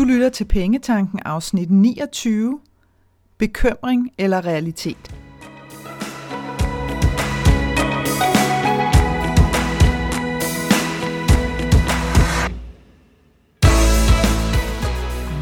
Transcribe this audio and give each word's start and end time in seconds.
Du 0.00 0.04
lytter 0.04 0.28
til 0.28 0.44
Pengetanken 0.44 1.18
afsnit 1.24 1.70
29. 1.70 2.60
Bekymring 3.38 4.10
eller 4.18 4.46
realitet? 4.46 5.14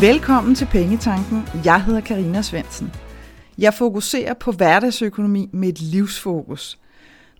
Velkommen 0.00 0.54
til 0.54 0.66
Pengetanken. 0.66 1.42
Jeg 1.64 1.84
hedder 1.84 2.00
Karina 2.00 2.42
Svensen. 2.42 2.92
Jeg 3.58 3.74
fokuserer 3.74 4.34
på 4.34 4.52
hverdagsøkonomi 4.52 5.48
med 5.52 5.68
et 5.68 5.80
livsfokus. 5.80 6.78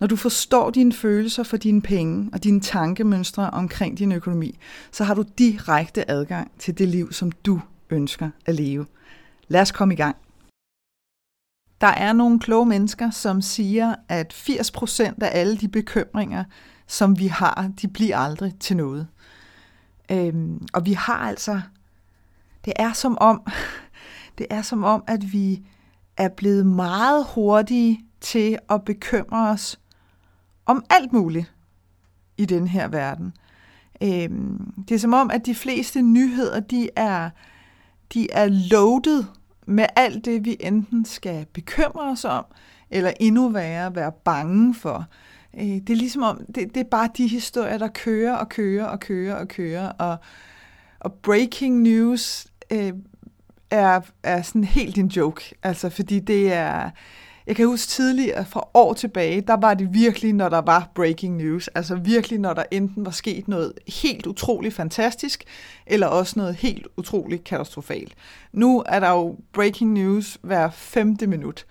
Når 0.01 0.07
du 0.07 0.17
forstår 0.17 0.71
dine 0.71 0.93
følelser 0.93 1.43
for 1.43 1.57
dine 1.57 1.83
penge 1.83 2.31
og 2.33 2.45
dine 2.45 2.61
tankemønstre 2.61 3.51
omkring 3.51 3.99
din 3.99 4.13
økonomi, 4.13 4.59
så 4.93 5.05
har 5.05 5.15
du 5.15 5.25
direkte 5.39 6.11
adgang 6.11 6.51
til 6.59 6.79
det 6.79 6.89
liv, 6.89 7.13
som 7.13 7.33
du 7.33 7.61
ønsker 7.91 8.31
at 8.47 8.55
leve. 8.55 8.87
Lad 9.49 9.61
os 9.61 9.73
komme 9.73 9.95
i 9.95 9.97
gang. 9.97 10.17
Der 11.81 11.87
er 11.87 12.13
nogle 12.13 12.41
kloge 12.41 12.67
mennesker, 12.67 13.11
som 13.11 13.43
siger, 13.43 13.95
at 14.09 14.33
80% 14.33 15.03
af 15.03 15.41
alle 15.41 15.57
de 15.57 15.69
bekymringer, 15.69 16.45
som 16.87 17.19
vi 17.19 17.27
har, 17.27 17.71
de 17.83 17.89
bliver 17.89 18.19
aldrig 18.19 18.55
til 18.61 18.77
noget. 18.77 19.07
Øhm, 20.11 20.67
og 20.73 20.87
vi 20.87 20.93
har 20.93 21.19
altså, 21.19 21.61
det 22.65 22.73
er 22.77 22.93
som 22.93 23.19
om, 23.21 23.43
det 24.39 24.47
er 24.51 24.63
som 24.63 24.85
om, 24.85 25.05
at 25.07 25.33
vi 25.33 25.67
er 26.17 26.29
blevet 26.29 26.67
meget 26.67 27.27
hurtige 27.35 28.01
til 28.21 28.59
at 28.71 28.85
bekymre 28.85 29.49
os 29.49 29.79
om 30.69 30.85
alt 30.91 31.13
muligt 31.13 31.53
i 32.37 32.45
den 32.45 32.69
her 32.69 32.89
verden. 32.89 33.33
Øhm, 34.03 34.73
det 34.89 34.95
er 34.95 34.99
som 34.99 35.15
om, 35.15 35.31
at 35.31 35.47
de 35.47 35.55
fleste 35.55 36.03
nyheder, 36.03 36.61
de 36.61 36.89
er, 36.97 37.31
de 38.15 38.33
er 38.33 38.49
loaded 38.71 39.25
med 39.67 39.87
alt 39.97 40.25
det, 40.25 40.45
vi 40.45 40.57
enten 40.61 41.05
skal 41.05 41.47
bekymre 41.53 42.11
os 42.11 42.25
om, 42.25 42.45
eller 42.91 43.13
endnu 43.21 43.49
værre, 43.49 43.95
være 43.95 44.13
bange 44.25 44.75
for. 44.75 45.07
Øh, 45.55 45.67
det 45.67 45.91
er 45.91 45.97
ligesom 45.97 46.23
om, 46.23 46.45
det, 46.55 46.75
det 46.75 46.81
er 46.81 46.89
bare 46.91 47.09
de 47.17 47.29
historier, 47.29 47.79
der 47.79 47.89
kører 47.89 48.35
og 48.37 48.49
kører 48.49 48.85
og 48.85 49.01
kører 49.01 49.35
og 49.35 49.49
kører, 49.49 49.89
og, 49.89 50.17
og 51.01 51.13
breaking 51.13 51.81
news 51.81 52.47
øh, 52.71 52.93
er, 53.71 54.01
er 54.23 54.43
sådan 54.43 54.65
helt 54.65 54.99
en 54.99 55.07
joke, 55.07 55.55
altså 55.63 55.91
fordi 55.91 56.21
det 56.21 56.53
er, 56.53 56.91
jeg 57.49 57.57
kan 57.57 57.67
huske 57.67 57.89
tidligere, 57.89 58.45
fra 58.45 58.69
år 58.75 58.93
tilbage, 58.93 59.41
der 59.41 59.57
var 59.57 59.75
det 59.75 59.95
virkelig, 59.95 60.33
når 60.33 60.49
der 60.49 60.61
var 60.61 60.91
breaking 60.95 61.37
news. 61.37 61.69
Altså 61.69 61.95
virkelig, 61.95 62.39
når 62.39 62.55
der 62.55 62.65
enten 62.71 63.05
var 63.05 63.11
sket 63.11 63.49
noget 63.49 63.73
helt 63.89 64.27
utroligt 64.27 64.75
fantastisk, 64.75 65.45
eller 65.87 66.07
også 66.07 66.35
noget 66.37 66.55
helt 66.55 66.87
utroligt 66.97 67.45
katastrofalt. 67.45 68.15
Nu 68.53 68.83
er 68.87 69.01
der 69.01 69.11
jo 69.11 69.37
breaking 69.53 69.93
news 69.93 70.39
hver 70.43 70.71
femte 70.71 71.27
minut. 71.27 71.67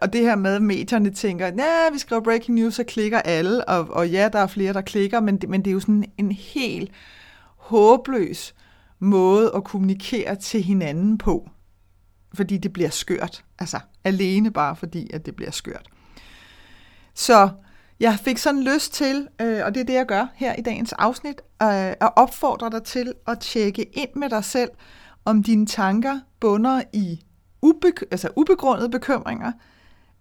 Og 0.00 0.12
det 0.12 0.20
her 0.20 0.36
med, 0.36 0.54
at 0.54 0.62
medierne 0.62 1.10
tænker, 1.10 1.46
ja, 1.46 1.90
vi 1.92 1.98
skriver 1.98 2.22
breaking 2.22 2.58
news, 2.58 2.74
så 2.74 2.84
klikker 2.84 3.18
alle, 3.18 3.68
og, 3.68 3.88
og 3.90 4.10
ja, 4.10 4.28
der 4.32 4.38
er 4.38 4.46
flere, 4.46 4.72
der 4.72 4.80
klikker, 4.80 5.20
men 5.20 5.36
det, 5.36 5.48
men 5.48 5.64
det 5.64 5.70
er 5.70 5.74
jo 5.74 5.80
sådan 5.80 6.04
en 6.18 6.32
helt 6.32 6.90
håbløs 7.56 8.54
måde 8.98 9.52
at 9.56 9.64
kommunikere 9.64 10.36
til 10.36 10.62
hinanden 10.62 11.18
på 11.18 11.50
fordi 12.36 12.56
det 12.56 12.72
bliver 12.72 12.90
skørt. 12.90 13.44
Altså 13.58 13.80
alene 14.06 14.50
bare 14.50 14.76
fordi, 14.76 15.10
at 15.14 15.26
det 15.26 15.36
bliver 15.36 15.50
skørt. 15.50 15.86
Så 17.14 17.50
jeg 18.00 18.18
fik 18.18 18.38
sådan 18.38 18.62
lyst 18.62 18.92
til, 18.92 19.28
øh, 19.40 19.64
og 19.64 19.74
det 19.74 19.80
er 19.80 19.84
det, 19.84 19.94
jeg 19.94 20.06
gør 20.06 20.26
her 20.34 20.54
i 20.54 20.62
dagens 20.62 20.92
afsnit, 20.92 21.40
øh, 21.62 21.68
at 21.88 22.10
opfordre 22.16 22.70
dig 22.70 22.82
til 22.82 23.12
at 23.26 23.38
tjekke 23.40 23.82
ind 23.82 24.10
med 24.16 24.30
dig 24.30 24.44
selv, 24.44 24.70
om 25.24 25.42
dine 25.42 25.66
tanker 25.66 26.20
bunder 26.40 26.82
i 26.92 27.20
ube- 27.66 28.08
altså 28.10 28.28
ubegrundede 28.36 28.90
bekymringer, 28.90 29.52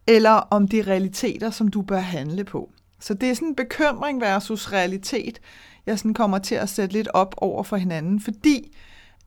eller 0.08 0.32
om 0.32 0.68
det 0.68 0.80
er 0.80 0.88
realiteter, 0.88 1.50
som 1.50 1.68
du 1.68 1.82
bør 1.82 2.00
handle 2.00 2.44
på. 2.44 2.72
Så 3.00 3.14
det 3.14 3.30
er 3.30 3.34
sådan 3.34 3.48
en 3.48 3.56
bekymring 3.56 4.22
versus 4.22 4.72
realitet, 4.72 5.40
jeg 5.86 6.00
sådan 6.00 6.14
kommer 6.14 6.38
til 6.38 6.56
at 6.56 6.70
sætte 6.70 6.94
lidt 6.94 7.08
op 7.14 7.36
over 7.38 7.64
for 7.64 7.78
hinanden, 7.78 8.20
fordi 8.22 8.78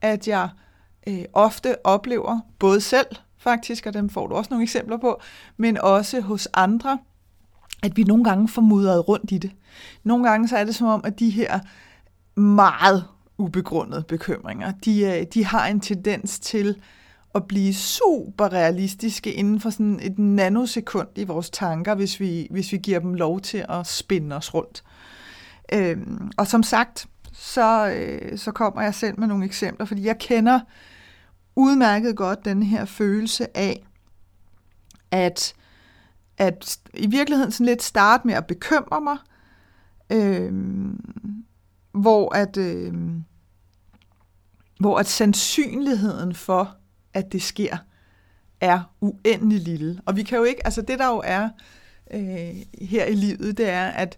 at 0.01 0.27
jeg 0.27 0.49
øh, 1.07 1.25
ofte 1.33 1.85
oplever, 1.85 2.39
både 2.59 2.81
selv 2.81 3.07
faktisk, 3.39 3.85
og 3.85 3.93
dem 3.93 4.09
får 4.09 4.27
du 4.27 4.35
også 4.35 4.47
nogle 4.51 4.63
eksempler 4.63 4.97
på, 4.97 5.21
men 5.57 5.77
også 5.77 6.21
hos 6.21 6.47
andre, 6.53 6.99
at 7.83 7.97
vi 7.97 8.03
nogle 8.03 8.23
gange 8.23 8.47
får 8.47 8.61
mudret 8.61 9.07
rundt 9.07 9.31
i 9.31 9.37
det. 9.37 9.51
Nogle 10.03 10.29
gange 10.29 10.47
så 10.47 10.57
er 10.57 10.63
det 10.63 10.75
som 10.75 10.87
om, 10.87 11.01
at 11.03 11.19
de 11.19 11.29
her 11.29 11.59
meget 12.39 13.05
ubegrundede 13.37 14.03
bekymringer, 14.03 14.71
de, 14.85 15.01
øh, 15.01 15.25
de 15.33 15.45
har 15.45 15.67
en 15.67 15.79
tendens 15.79 16.39
til 16.39 16.75
at 17.35 17.47
blive 17.47 17.73
super 17.73 18.53
realistiske 18.53 19.33
inden 19.33 19.59
for 19.59 19.69
sådan 19.69 19.99
et 20.03 20.19
nanosekund 20.19 21.07
i 21.15 21.23
vores 21.23 21.49
tanker, 21.49 21.95
hvis 21.95 22.19
vi, 22.19 22.47
hvis 22.51 22.71
vi 22.71 22.77
giver 22.77 22.99
dem 22.99 23.13
lov 23.13 23.39
til 23.39 23.65
at 23.69 23.87
spinde 23.87 24.35
os 24.35 24.53
rundt. 24.53 24.83
Øhm, 25.73 26.31
og 26.37 26.47
som 26.47 26.63
sagt, 26.63 27.07
så, 27.33 27.89
øh, 27.89 28.37
så 28.37 28.51
kommer 28.51 28.81
jeg 28.81 28.95
selv 28.95 29.19
med 29.19 29.27
nogle 29.27 29.45
eksempler, 29.45 29.85
fordi 29.85 30.05
jeg 30.05 30.17
kender 30.17 30.59
udmærket 31.59 32.15
godt 32.15 32.45
den 32.45 32.63
her 32.63 32.85
følelse 32.85 33.57
af, 33.57 33.85
at, 35.11 35.53
at 36.37 36.79
i 36.93 37.07
virkeligheden 37.07 37.51
sådan 37.51 37.65
lidt 37.65 37.83
starte 37.83 38.27
med 38.27 38.33
at 38.33 38.47
bekymre 38.47 39.01
mig, 39.01 39.17
øh, 40.09 40.53
hvor 41.91 42.35
at 42.35 42.57
øh, 42.57 42.93
hvor 44.79 44.97
at 44.97 45.07
sandsynligheden 45.07 46.35
for, 46.35 46.75
at 47.13 47.31
det 47.31 47.41
sker, 47.41 47.77
er 48.61 48.93
uendelig 49.01 49.59
lille. 49.59 50.01
Og 50.05 50.15
vi 50.15 50.23
kan 50.23 50.37
jo 50.37 50.43
ikke, 50.43 50.65
altså 50.65 50.81
det 50.81 50.99
der 50.99 51.07
jo 51.07 51.21
er 51.25 51.49
øh, 52.13 52.55
her 52.81 53.05
i 53.05 53.13
livet, 53.13 53.57
det 53.57 53.69
er, 53.69 53.85
at, 53.87 54.17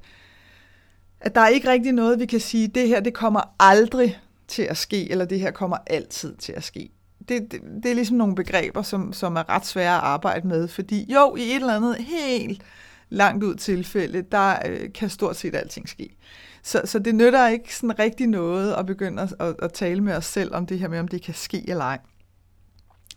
at 1.22 1.36
der 1.36 1.42
er 1.42 1.48
ikke 1.48 1.70
rigtig 1.70 1.92
noget, 1.92 2.20
vi 2.20 2.26
kan 2.26 2.40
sige, 2.40 2.68
det 2.68 2.88
her, 2.88 3.00
det 3.00 3.14
kommer 3.14 3.42
aldrig 3.60 4.20
til 4.48 4.64
at 4.64 4.78
ske, 4.78 5.12
eller 5.12 5.26
det 5.26 5.40
her 5.40 5.52
kommer 5.52 5.78
altid 5.88 6.36
til 6.36 6.54
at 6.54 6.64
ske 6.64 6.92
det, 7.32 7.52
det, 7.52 7.62
det 7.84 7.92
er 7.92 7.96
ligesom 7.96 8.18
nogle 8.18 8.36
begreber, 8.36 8.82
som, 8.82 9.14
som 9.14 9.36
er 9.36 9.50
ret 9.50 9.66
svære 9.66 9.96
at 9.96 10.04
arbejde 10.04 10.48
med, 10.48 10.68
fordi 10.68 11.14
jo, 11.14 11.36
i 11.36 11.42
et 11.42 11.56
eller 11.56 11.76
andet 11.76 11.96
helt 11.96 12.64
langt 13.10 13.44
ud 13.44 13.56
tilfælde, 13.56 14.22
der 14.22 14.56
øh, 14.66 14.94
kan 14.94 15.10
stort 15.10 15.36
set 15.36 15.56
alting 15.56 15.90
ske. 15.90 16.18
Så, 16.64 16.82
så 16.86 17.00
det 17.00 17.16
nytter 17.16 17.48
ikke 17.48 17.76
sådan 17.76 18.00
rigtig 18.00 18.28
noget 18.28 18.74
at 18.74 18.86
begynde 18.86 19.22
at, 19.22 19.34
at, 19.40 19.56
at 19.62 19.74
tale 19.74 20.02
med 20.02 20.14
os 20.14 20.26
selv 20.26 20.56
om 20.56 20.66
det 20.66 20.80
her 20.80 20.88
med, 20.88 21.00
om 21.00 21.08
det 21.08 21.22
kan 21.22 21.34
ske 21.34 21.70
eller 21.70 21.86
ej. 21.86 22.00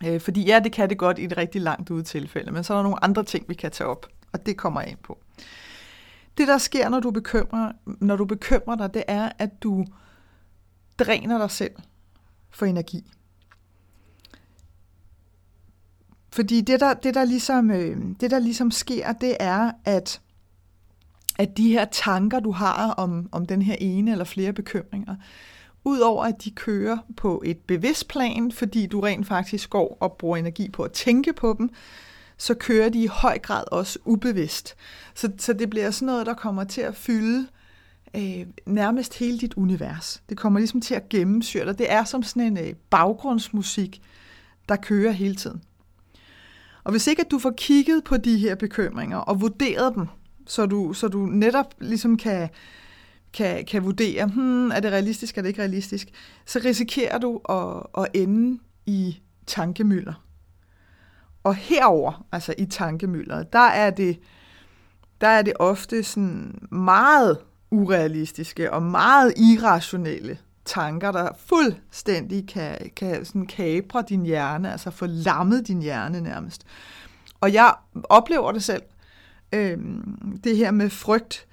Øh, 0.05 0.21
fordi 0.21 0.45
ja, 0.45 0.59
det 0.59 0.71
kan 0.71 0.89
det 0.89 0.97
godt 0.97 1.19
i 1.19 1.23
et 1.23 1.37
rigtig 1.37 1.61
langt 1.61 1.89
ud 1.89 2.03
tilfælde, 2.03 2.51
men 2.51 2.63
så 2.63 2.73
er 2.73 2.77
der 2.77 2.83
nogle 2.83 3.03
andre 3.03 3.23
ting, 3.23 3.49
vi 3.49 3.53
kan 3.53 3.71
tage 3.71 3.87
op, 3.87 4.07
og 4.31 4.45
det 4.45 4.57
kommer 4.57 4.81
jeg 4.81 4.89
ind 4.89 4.99
på. 5.03 5.19
Det, 6.37 6.47
der 6.47 6.57
sker, 6.57 6.89
når 6.89 6.99
du 6.99 7.11
bekymrer, 7.11 7.71
når 7.85 8.15
du 8.15 8.25
bekymrer 8.25 8.75
dig, 8.75 8.93
det 8.93 9.03
er, 9.07 9.29
at 9.39 9.63
du 9.63 9.85
dræner 10.99 11.37
dig 11.37 11.51
selv 11.51 11.73
for 12.51 12.65
energi. 12.65 13.11
Fordi 16.35 16.61
det 16.61 16.79
der, 16.79 16.93
det, 16.93 17.13
der 17.13 17.23
ligesom, 17.23 17.71
øh, 17.71 17.97
det, 18.19 18.31
der 18.31 18.39
ligesom 18.39 18.71
sker, 18.71 19.11
det 19.11 19.37
er, 19.39 19.71
at, 19.85 20.21
at 21.39 21.57
de 21.57 21.69
her 21.69 21.85
tanker, 21.85 22.39
du 22.39 22.51
har 22.51 22.91
om, 22.91 23.29
om 23.31 23.45
den 23.45 23.61
her 23.61 23.75
ene 23.79 24.11
eller 24.11 24.25
flere 24.25 24.53
bekymringer, 24.53 25.15
udover 25.83 26.23
at 26.25 26.43
de 26.43 26.51
kører 26.51 26.97
på 27.17 27.41
et 27.45 27.57
bevidst 27.57 28.07
plan, 28.07 28.51
fordi 28.51 28.85
du 28.85 28.99
rent 28.99 29.27
faktisk 29.27 29.69
går 29.69 29.97
og 29.99 30.13
bruger 30.13 30.37
energi 30.37 30.69
på 30.69 30.83
at 30.83 30.91
tænke 30.91 31.33
på 31.33 31.55
dem, 31.57 31.69
så 32.37 32.53
kører 32.53 32.89
de 32.89 33.03
i 33.03 33.07
høj 33.07 33.39
grad 33.39 33.63
også 33.71 33.99
ubevidst. 34.05 34.75
Så, 35.13 35.31
så 35.37 35.53
det 35.53 35.69
bliver 35.69 35.91
sådan 35.91 36.05
noget, 36.05 36.25
der 36.25 36.33
kommer 36.33 36.63
til 36.63 36.81
at 36.81 36.95
fylde 36.95 37.47
øh, 38.15 38.45
nærmest 38.65 39.19
hele 39.19 39.39
dit 39.39 39.53
univers. 39.53 40.23
Det 40.29 40.37
kommer 40.37 40.59
ligesom 40.59 40.81
til 40.81 40.95
at 40.95 41.09
gennemsyre 41.09 41.65
dig. 41.65 41.77
Det 41.77 41.91
er 41.91 42.03
som 42.03 42.23
sådan 42.23 42.57
en 42.57 42.57
øh, 42.57 42.73
baggrundsmusik, 42.89 44.01
der 44.69 44.75
kører 44.75 45.11
hele 45.11 45.35
tiden. 45.35 45.61
Og 46.85 46.91
hvis 46.91 47.07
ikke 47.07 47.21
at 47.21 47.31
du 47.31 47.39
får 47.39 47.53
kigget 47.57 48.03
på 48.03 48.17
de 48.17 48.37
her 48.37 48.55
bekymringer 48.55 49.17
og 49.17 49.41
vurderet 49.41 49.95
dem, 49.95 50.07
så 50.47 50.65
du, 50.65 50.93
så 50.93 51.07
du 51.07 51.25
netop 51.25 51.73
ligesom 51.79 52.17
kan, 52.17 52.49
kan, 53.33 53.65
kan 53.65 53.83
vurdere, 53.83 54.25
hmm, 54.25 54.71
er 54.71 54.79
det 54.79 54.91
realistisk, 54.91 55.37
er 55.37 55.41
det 55.41 55.49
ikke 55.49 55.61
realistisk, 55.61 56.07
så 56.45 56.61
risikerer 56.65 57.17
du 57.17 57.41
at, 57.49 58.03
at 58.03 58.07
ende 58.13 58.59
i 58.85 59.19
tankemøller. 59.45 60.13
Og 61.43 61.55
herover, 61.55 62.25
altså 62.31 62.53
i 62.57 62.65
tankemølleret, 62.65 63.53
der 63.53 63.59
er 63.59 63.89
det, 63.89 64.19
der 65.21 65.27
er 65.27 65.41
det 65.41 65.53
ofte 65.59 66.03
sådan 66.03 66.67
meget 66.71 67.37
urealistiske 67.71 68.73
og 68.73 68.83
meget 68.83 69.33
irrationelle 69.37 70.37
tanker, 70.65 71.11
der 71.11 71.29
fuldstændig 71.45 72.47
kan, 72.47 72.77
kan 72.95 73.25
sådan 73.25 73.45
kapre 73.45 74.03
din 74.09 74.25
hjerne, 74.25 74.71
altså 74.71 74.91
få 74.91 75.05
lammet 75.05 75.67
din 75.67 75.81
hjerne 75.81 76.21
nærmest. 76.21 76.65
Og 77.41 77.53
jeg 77.53 77.73
oplever 78.03 78.51
det 78.51 78.63
selv, 78.63 78.83
øh, 79.51 79.77
det 80.43 80.57
her 80.57 80.71
med 80.71 80.89
frygt, 80.89 81.47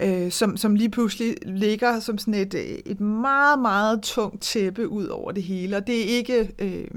øh, 0.00 0.32
som, 0.32 0.56
som 0.56 0.74
lige 0.74 0.90
pludselig 0.90 1.36
ligger 1.46 2.00
som 2.00 2.18
sådan 2.18 2.34
et, 2.34 2.54
et 2.86 3.00
meget, 3.00 3.58
meget 3.58 4.02
tungt 4.02 4.42
tæppe 4.42 4.88
ud 4.88 5.06
over 5.06 5.32
det 5.32 5.42
hele. 5.42 5.76
Og 5.76 5.86
det 5.86 6.00
er 6.00 6.16
ikke, 6.16 6.54
øh, 6.58 6.88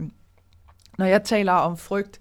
når 0.98 1.06
jeg 1.06 1.24
taler 1.24 1.52
om 1.52 1.78
frygt, 1.78 2.20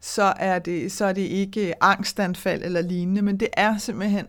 så 0.00 0.32
er 0.36 0.58
det, 0.58 0.92
så 0.92 1.04
er 1.04 1.12
det 1.12 1.22
ikke 1.22 1.84
angstanfald 1.84 2.62
eller 2.64 2.80
lignende, 2.80 3.22
men 3.22 3.40
det 3.40 3.48
er 3.52 3.78
simpelthen 3.78 4.26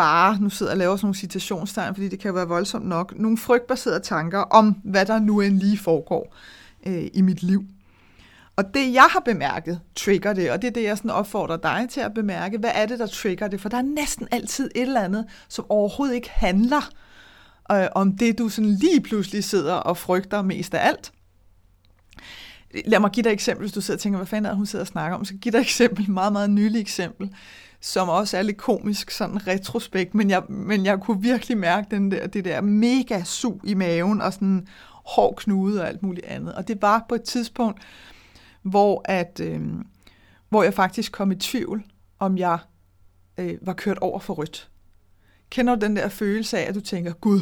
bare, 0.00 0.38
nu 0.40 0.50
sidder 0.50 0.72
jeg 0.72 0.74
og 0.74 0.78
laver 0.78 0.96
sådan 0.96 1.06
nogle 1.06 1.14
citationstegn, 1.14 1.94
fordi 1.94 2.08
det 2.08 2.18
kan 2.20 2.34
være 2.34 2.48
voldsomt 2.48 2.86
nok, 2.86 3.14
nogle 3.16 3.38
frygtbaserede 3.38 4.00
tanker 4.00 4.38
om, 4.38 4.76
hvad 4.84 5.06
der 5.06 5.18
nu 5.18 5.40
end 5.40 5.58
lige 5.58 5.78
foregår 5.78 6.34
øh, 6.86 7.06
i 7.14 7.20
mit 7.20 7.42
liv. 7.42 7.64
Og 8.56 8.74
det, 8.74 8.92
jeg 8.92 9.06
har 9.10 9.20
bemærket, 9.20 9.80
trigger 9.96 10.32
det, 10.32 10.50
og 10.50 10.62
det 10.62 10.68
er 10.68 10.72
det, 10.72 10.82
jeg 10.82 10.96
sådan 10.96 11.10
opfordrer 11.10 11.56
dig 11.56 11.86
til 11.90 12.00
at 12.00 12.14
bemærke. 12.14 12.58
Hvad 12.58 12.70
er 12.74 12.86
det, 12.86 12.98
der 12.98 13.06
trigger 13.06 13.48
det? 13.48 13.60
For 13.60 13.68
der 13.68 13.76
er 13.76 13.82
næsten 13.82 14.28
altid 14.30 14.70
et 14.74 14.82
eller 14.82 15.00
andet, 15.00 15.26
som 15.48 15.64
overhovedet 15.68 16.14
ikke 16.14 16.30
handler 16.30 16.90
øh, 17.72 17.86
om 17.94 18.16
det, 18.16 18.38
du 18.38 18.48
sådan 18.48 18.70
lige 18.70 19.00
pludselig 19.00 19.44
sidder 19.44 19.74
og 19.74 19.96
frygter 19.96 20.42
mest 20.42 20.74
af 20.74 20.88
alt. 20.88 21.12
Lad 22.86 23.00
mig 23.00 23.10
give 23.10 23.24
dig 23.24 23.30
et 23.30 23.32
eksempel, 23.34 23.62
hvis 23.62 23.72
du 23.72 23.80
sidder 23.80 23.98
og 23.98 24.02
tænker, 24.02 24.16
hvad 24.16 24.26
fanden 24.26 24.50
er 24.50 24.54
hun 24.54 24.66
sidder 24.66 24.82
og 24.82 24.88
snakker 24.88 25.18
om. 25.18 25.24
Så 25.24 25.34
giv 25.34 25.52
dig 25.52 25.58
et 25.58 25.62
eksempel, 25.62 26.02
et 26.02 26.08
meget, 26.08 26.32
meget 26.32 26.50
nyligt 26.50 26.80
eksempel, 26.80 27.30
som 27.80 28.08
også 28.08 28.38
er 28.38 28.42
lidt 28.42 28.56
komisk, 28.56 29.10
sådan 29.10 29.46
retrospekt, 29.46 30.14
men 30.14 30.30
jeg, 30.30 30.42
men 30.48 30.84
jeg 30.84 31.00
kunne 31.00 31.22
virkelig 31.22 31.58
mærke 31.58 31.86
den 31.90 32.10
der, 32.10 32.26
det 32.26 32.44
der 32.44 32.60
mega 32.60 33.22
sug 33.24 33.60
i 33.64 33.74
maven, 33.74 34.20
og 34.20 34.32
sådan 34.32 34.68
hård 35.04 35.36
knude 35.36 35.80
og 35.80 35.88
alt 35.88 36.02
muligt 36.02 36.26
andet. 36.26 36.54
Og 36.54 36.68
det 36.68 36.82
var 36.82 37.04
på 37.08 37.14
et 37.14 37.22
tidspunkt, 37.22 37.82
hvor, 38.62 39.02
at, 39.04 39.40
øh, 39.42 39.60
hvor 40.48 40.62
jeg 40.62 40.74
faktisk 40.74 41.12
kom 41.12 41.32
i 41.32 41.36
tvivl, 41.36 41.84
om 42.18 42.38
jeg 42.38 42.58
øh, 43.38 43.58
var 43.62 43.72
kørt 43.72 43.98
over 43.98 44.18
for 44.18 44.34
rødt. 44.34 44.70
Kender 45.50 45.74
du 45.74 45.86
den 45.86 45.96
der 45.96 46.08
følelse 46.08 46.58
af, 46.58 46.68
at 46.68 46.74
du 46.74 46.80
tænker, 46.80 47.12
Gud, 47.12 47.40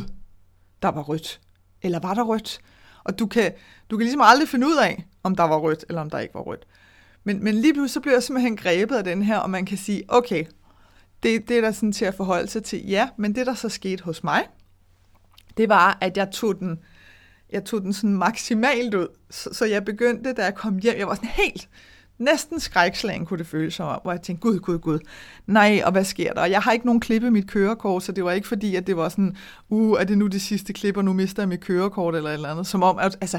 der 0.83 0.89
var 0.89 1.03
rødt, 1.03 1.41
eller 1.83 1.99
var 2.01 2.15
der 2.15 2.23
rødt? 2.23 2.61
Og 3.05 3.19
du 3.19 3.27
kan, 3.27 3.53
du 3.91 3.97
kan 3.97 4.05
ligesom 4.05 4.21
aldrig 4.25 4.49
finde 4.49 4.67
ud 4.67 4.77
af, 4.77 5.05
om 5.23 5.37
der 5.37 5.45
var 5.45 5.57
rødt, 5.57 5.85
eller 5.89 6.01
om 6.01 6.11
der 6.11 6.19
ikke 6.19 6.35
var 6.35 6.41
rødt. 6.41 6.67
Men, 7.25 7.45
men 7.45 7.55
lige 7.55 7.75
pludselig 7.75 7.91
så 7.91 8.01
bliver 8.01 8.15
jeg 8.15 8.23
simpelthen 8.23 8.57
grebet 8.57 8.97
af 8.97 9.05
den 9.05 9.23
her, 9.23 9.39
og 9.39 9.51
man 9.51 9.67
kan 9.67 9.79
sige, 9.79 10.03
okay, 10.09 10.45
det, 11.23 11.49
det 11.49 11.57
er 11.57 11.61
der 11.61 11.73
sådan 11.73 11.93
til 11.93 12.05
at 12.05 12.15
forholde 12.15 12.49
sig 12.49 12.65
til. 12.65 12.89
Ja, 12.89 13.09
men 13.17 13.35
det 13.35 13.47
der 13.47 13.55
så 13.55 13.69
skete 13.69 14.05
hos 14.05 14.25
mig, 14.25 14.43
det 15.57 15.69
var, 15.69 15.99
at 16.01 16.17
jeg 16.17 16.31
tog 16.31 16.59
den, 16.59 16.79
jeg 17.53 17.65
tog 17.65 17.83
den 17.83 17.93
sådan 17.93 18.17
maksimalt 18.17 18.95
ud. 18.95 19.09
Så, 19.31 19.51
så 19.53 19.65
jeg 19.65 19.85
begyndte, 19.85 20.33
da 20.33 20.45
jeg 20.45 20.55
kom 20.55 20.79
hjem, 20.79 20.99
jeg 20.99 21.07
var 21.07 21.15
sådan 21.15 21.31
helt, 21.31 21.69
næsten 22.19 22.61
skrækslagen 22.61 23.27
kunne 23.27 23.39
det 23.39 23.47
føles 23.47 23.75
som 23.75 23.87
om, 23.87 24.01
hvor 24.03 24.13
jeg 24.13 24.23
tænkte, 24.23 24.43
gud, 24.43 24.59
gud, 24.59 24.79
gud, 24.79 24.99
nej, 25.47 25.83
og 25.85 25.93
hvad 25.93 26.05
sker 26.05 26.33
der? 26.33 26.41
Og 26.41 26.51
jeg 26.51 26.61
har 26.61 26.73
ikke 26.73 26.87
nogen 26.87 27.01
klippe 27.01 27.27
i 27.27 27.31
mit 27.31 27.51
kørekort, 27.51 28.03
så 28.03 28.13
det 28.13 28.25
var 28.25 28.33
ikke 28.33 28.49
fordi, 28.49 28.77
at 28.77 28.87
det 28.87 28.97
var 28.97 29.09
sådan, 29.09 29.37
uh, 29.69 30.01
er 30.01 30.05
det 30.05 30.19
nu 30.19 30.27
det 30.27 30.43
sidste 30.43 30.73
klip, 30.73 30.97
og 30.97 31.05
nu 31.05 31.13
mister 31.13 31.43
jeg 31.43 31.49
mit 31.49 31.61
kørekort 31.61 32.15
eller 32.15 32.31
et 32.31 32.35
eller 32.35 32.49
andet. 32.49 32.67
Som 32.67 32.83
om, 32.83 32.99
at, 32.99 33.19
altså, 33.21 33.39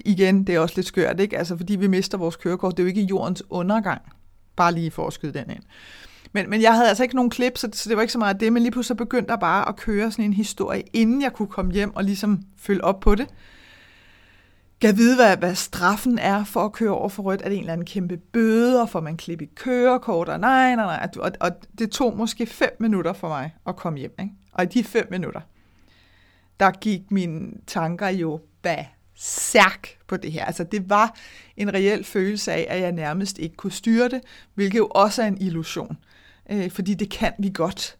igen, 0.00 0.44
det 0.44 0.54
er 0.54 0.58
også 0.58 0.74
lidt 0.76 0.86
skørt, 0.86 1.20
ikke? 1.20 1.38
Altså, 1.38 1.56
fordi 1.56 1.76
vi 1.76 1.86
mister 1.86 2.18
vores 2.18 2.36
kørekort, 2.36 2.76
det 2.76 2.82
er 2.82 2.84
jo 2.84 2.88
ikke 2.88 3.02
jordens 3.02 3.42
undergang. 3.50 4.02
Bare 4.56 4.72
lige 4.72 4.90
for 4.90 5.06
at 5.06 5.12
skyde 5.12 5.32
den 5.32 5.50
ind. 5.50 5.62
Men, 6.32 6.50
men 6.50 6.62
jeg 6.62 6.74
havde 6.74 6.88
altså 6.88 7.02
ikke 7.02 7.14
nogen 7.14 7.30
klip, 7.30 7.58
så, 7.58 7.68
så 7.72 7.88
det 7.88 7.96
var 7.96 8.02
ikke 8.02 8.12
så 8.12 8.18
meget 8.18 8.40
det, 8.40 8.52
men 8.52 8.62
lige 8.62 8.72
pludselig 8.72 8.96
begyndte 8.96 9.32
jeg 9.32 9.40
bare 9.40 9.68
at 9.68 9.76
køre 9.76 10.10
sådan 10.10 10.24
en 10.24 10.32
historie, 10.32 10.82
inden 10.92 11.22
jeg 11.22 11.32
kunne 11.32 11.48
komme 11.48 11.72
hjem 11.72 11.96
og 11.96 12.04
ligesom 12.04 12.42
følge 12.58 12.84
op 12.84 13.00
på 13.00 13.14
det. 13.14 13.26
Gav 14.80 14.96
vide, 14.96 15.16
hvad, 15.16 15.36
hvad 15.36 15.54
straffen 15.54 16.18
er 16.18 16.44
for 16.44 16.60
at 16.60 16.72
køre 16.72 16.90
over 16.90 17.08
for 17.08 17.22
rødt. 17.22 17.42
Er 17.42 17.48
det 17.48 17.54
en 17.54 17.60
eller 17.60 17.72
anden 17.72 17.86
kæmpe 17.86 18.16
bøde, 18.16 18.82
og 18.82 18.88
får 18.88 19.00
man 19.00 19.16
klip 19.16 19.42
i 19.42 19.48
kørekort? 19.54 20.28
Og 20.28 20.40
nej, 20.40 20.74
nej, 20.74 20.84
nej. 20.84 21.08
Og, 21.18 21.32
og 21.40 21.50
det 21.78 21.90
tog 21.90 22.16
måske 22.16 22.46
fem 22.46 22.76
minutter 22.80 23.12
for 23.12 23.28
mig 23.28 23.54
at 23.66 23.76
komme 23.76 23.98
hjem. 23.98 24.14
Ikke? 24.18 24.32
Og 24.52 24.64
i 24.64 24.66
de 24.66 24.84
fem 24.84 25.06
minutter, 25.10 25.40
der 26.60 26.70
gik 26.70 27.10
mine 27.10 27.52
tanker 27.66 28.08
jo 28.08 28.40
bag 28.62 28.93
særk 29.16 29.98
på 30.06 30.16
det 30.16 30.32
her. 30.32 30.44
Altså 30.44 30.64
det 30.64 30.90
var 30.90 31.16
en 31.56 31.74
reel 31.74 32.04
følelse 32.04 32.52
af, 32.52 32.66
at 32.68 32.80
jeg 32.80 32.92
nærmest 32.92 33.38
ikke 33.38 33.56
kunne 33.56 33.72
styre 33.72 34.08
det, 34.08 34.20
hvilket 34.54 34.78
jo 34.78 34.86
også 34.86 35.22
er 35.22 35.26
en 35.26 35.38
illusion. 35.40 35.96
Øh, 36.50 36.70
fordi 36.70 36.94
det 36.94 37.10
kan 37.10 37.32
vi 37.38 37.50
godt. 37.54 37.96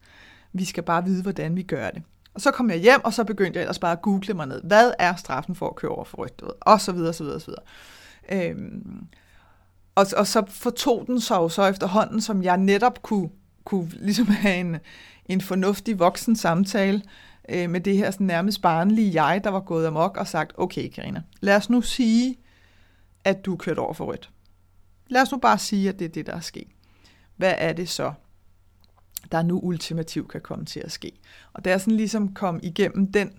Vi 0.52 0.64
skal 0.64 0.82
bare 0.82 1.04
vide, 1.04 1.22
hvordan 1.22 1.56
vi 1.56 1.62
gør 1.62 1.90
det. 1.90 2.02
Og 2.34 2.40
så 2.40 2.50
kom 2.50 2.70
jeg 2.70 2.78
hjem, 2.78 3.04
og 3.04 3.12
så 3.12 3.24
begyndte 3.24 3.56
jeg 3.56 3.62
ellers 3.62 3.78
bare 3.78 3.92
at 3.92 4.02
google 4.02 4.34
mig 4.34 4.46
ned. 4.46 4.60
Hvad 4.64 4.92
er 4.98 5.14
straffen 5.14 5.54
for 5.54 5.68
at 5.68 5.76
køre 5.76 5.90
over 5.90 6.04
for 6.04 6.16
rødt? 6.16 6.42
Og 6.60 6.80
så 6.80 6.92
videre, 6.92 7.12
så 7.12 7.24
videre, 7.24 7.40
så 7.40 7.46
videre. 7.46 8.50
Øhm, 8.50 9.06
og, 9.94 10.06
og 10.16 10.26
så 10.26 10.42
fortog 10.48 11.04
den 11.06 11.20
sig 11.20 11.36
jo 11.36 11.48
så 11.48 11.66
efterhånden, 11.66 12.20
som 12.20 12.42
jeg 12.42 12.56
netop 12.56 13.02
kunne, 13.02 13.30
kunne 13.64 13.90
ligesom 13.90 14.26
have 14.26 14.56
en, 14.56 14.76
en 15.26 15.40
fornuftig 15.40 15.98
voksen 15.98 16.36
samtale 16.36 17.02
øh, 17.48 17.70
med 17.70 17.80
det 17.80 17.96
her 17.96 18.10
sådan 18.10 18.26
nærmest 18.26 18.62
barnlige 18.62 19.22
jeg, 19.22 19.40
der 19.44 19.50
var 19.50 19.60
gået 19.60 19.86
amok 19.86 20.16
og 20.16 20.26
sagt, 20.26 20.52
okay 20.58 20.88
Karina, 20.88 21.22
lad 21.40 21.56
os 21.56 21.70
nu 21.70 21.80
sige, 21.80 22.36
at 23.24 23.44
du 23.44 23.56
kørte 23.56 23.78
over 23.78 23.92
for 23.92 24.04
rødt. 24.04 24.30
Lad 25.08 25.22
os 25.22 25.32
nu 25.32 25.38
bare 25.38 25.58
sige, 25.58 25.88
at 25.88 25.98
det 25.98 26.04
er 26.04 26.08
det, 26.08 26.26
der 26.26 26.34
er 26.34 26.40
sket. 26.40 26.68
Hvad 27.36 27.54
er 27.58 27.72
det 27.72 27.88
så, 27.88 28.12
der 29.32 29.42
nu 29.42 29.58
ultimativt 29.58 30.30
kan 30.30 30.40
komme 30.40 30.64
til 30.64 30.80
at 30.80 30.92
ske? 30.92 31.12
Og 31.52 31.64
det 31.64 31.72
er 31.72 31.78
sådan 31.78 31.96
ligesom 31.96 32.34
kom 32.34 32.60
igennem 32.62 33.12
den 33.12 33.32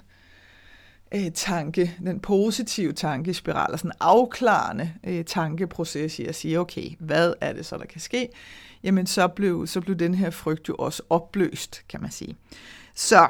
øh, 1.13 1.31
tanke, 1.31 1.95
den 1.99 2.19
positive 2.19 2.93
tankespiral, 2.93 3.71
og 3.71 3.79
sådan 3.79 3.91
afklarende 3.99 4.93
øh, 5.03 5.25
tankeproces 5.25 6.19
i 6.19 6.25
at 6.25 6.35
sige, 6.35 6.59
okay, 6.59 6.89
hvad 6.99 7.33
er 7.41 7.53
det 7.53 7.65
så, 7.65 7.77
der 7.77 7.85
kan 7.85 8.01
ske? 8.01 8.29
Jamen, 8.83 9.07
så 9.07 9.27
blev, 9.27 9.67
så 9.67 9.81
blev 9.81 9.95
den 9.95 10.15
her 10.15 10.29
frygt 10.29 10.69
jo 10.69 10.75
også 10.75 11.03
opløst, 11.09 11.81
kan 11.89 12.01
man 12.01 12.11
sige. 12.11 12.35
Så 12.95 13.27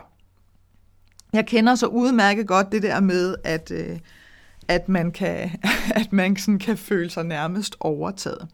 jeg 1.36 1.46
kender 1.46 1.76
så 1.76 1.88
udmærket 1.88 2.48
godt 2.48 2.72
det 2.72 2.84
der 2.84 3.00
med, 3.00 3.36
at, 3.44 3.72
øh, 3.72 4.00
at 4.68 4.90
man, 4.90 5.12
kan, 5.12 5.52
at 6.02 6.14
man 6.14 6.38
sådan 6.38 6.60
kan 6.60 6.78
føle 6.78 7.10
sig 7.10 7.24
nærmest 7.24 7.76
overtaget. 7.80 8.48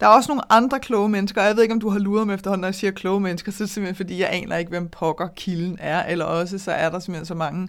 Der 0.00 0.06
er 0.06 0.10
også 0.10 0.30
nogle 0.30 0.52
andre 0.52 0.80
kloge 0.80 1.08
mennesker, 1.08 1.40
og 1.40 1.46
jeg 1.46 1.56
ved 1.56 1.62
ikke, 1.62 1.74
om 1.74 1.80
du 1.80 1.88
har 1.88 1.98
luret 1.98 2.26
mig 2.26 2.34
efterhånden, 2.34 2.60
når 2.60 2.68
jeg 2.68 2.74
siger 2.74 2.90
kloge 2.90 3.20
mennesker, 3.20 3.52
så 3.52 3.64
er 3.64 3.66
det 3.66 3.74
simpelthen, 3.74 3.96
fordi 3.96 4.20
jeg 4.20 4.28
aner 4.32 4.56
ikke, 4.56 4.68
hvem 4.68 4.88
pokker 4.88 5.28
kilden 5.36 5.76
er, 5.80 6.04
eller 6.04 6.24
også 6.24 6.58
så 6.58 6.72
er 6.72 6.90
der 6.90 6.98
simpelthen 6.98 7.26
så 7.26 7.34
mange 7.34 7.68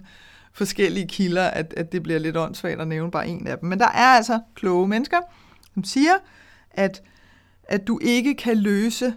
forskellige 0.52 1.08
kilder, 1.08 1.44
at, 1.44 1.74
at 1.76 1.92
det 1.92 2.02
bliver 2.02 2.18
lidt 2.18 2.36
åndssvagt 2.36 2.80
at 2.80 2.88
nævne 2.88 3.10
bare 3.10 3.28
en 3.28 3.46
af 3.46 3.58
dem. 3.58 3.68
Men 3.68 3.78
der 3.78 3.88
er 3.88 4.16
altså 4.16 4.40
kloge 4.54 4.88
mennesker, 4.88 5.18
som 5.74 5.84
siger, 5.84 6.14
at, 6.70 7.02
at 7.64 7.86
du 7.86 7.98
ikke 8.02 8.34
kan 8.34 8.56
løse 8.56 9.14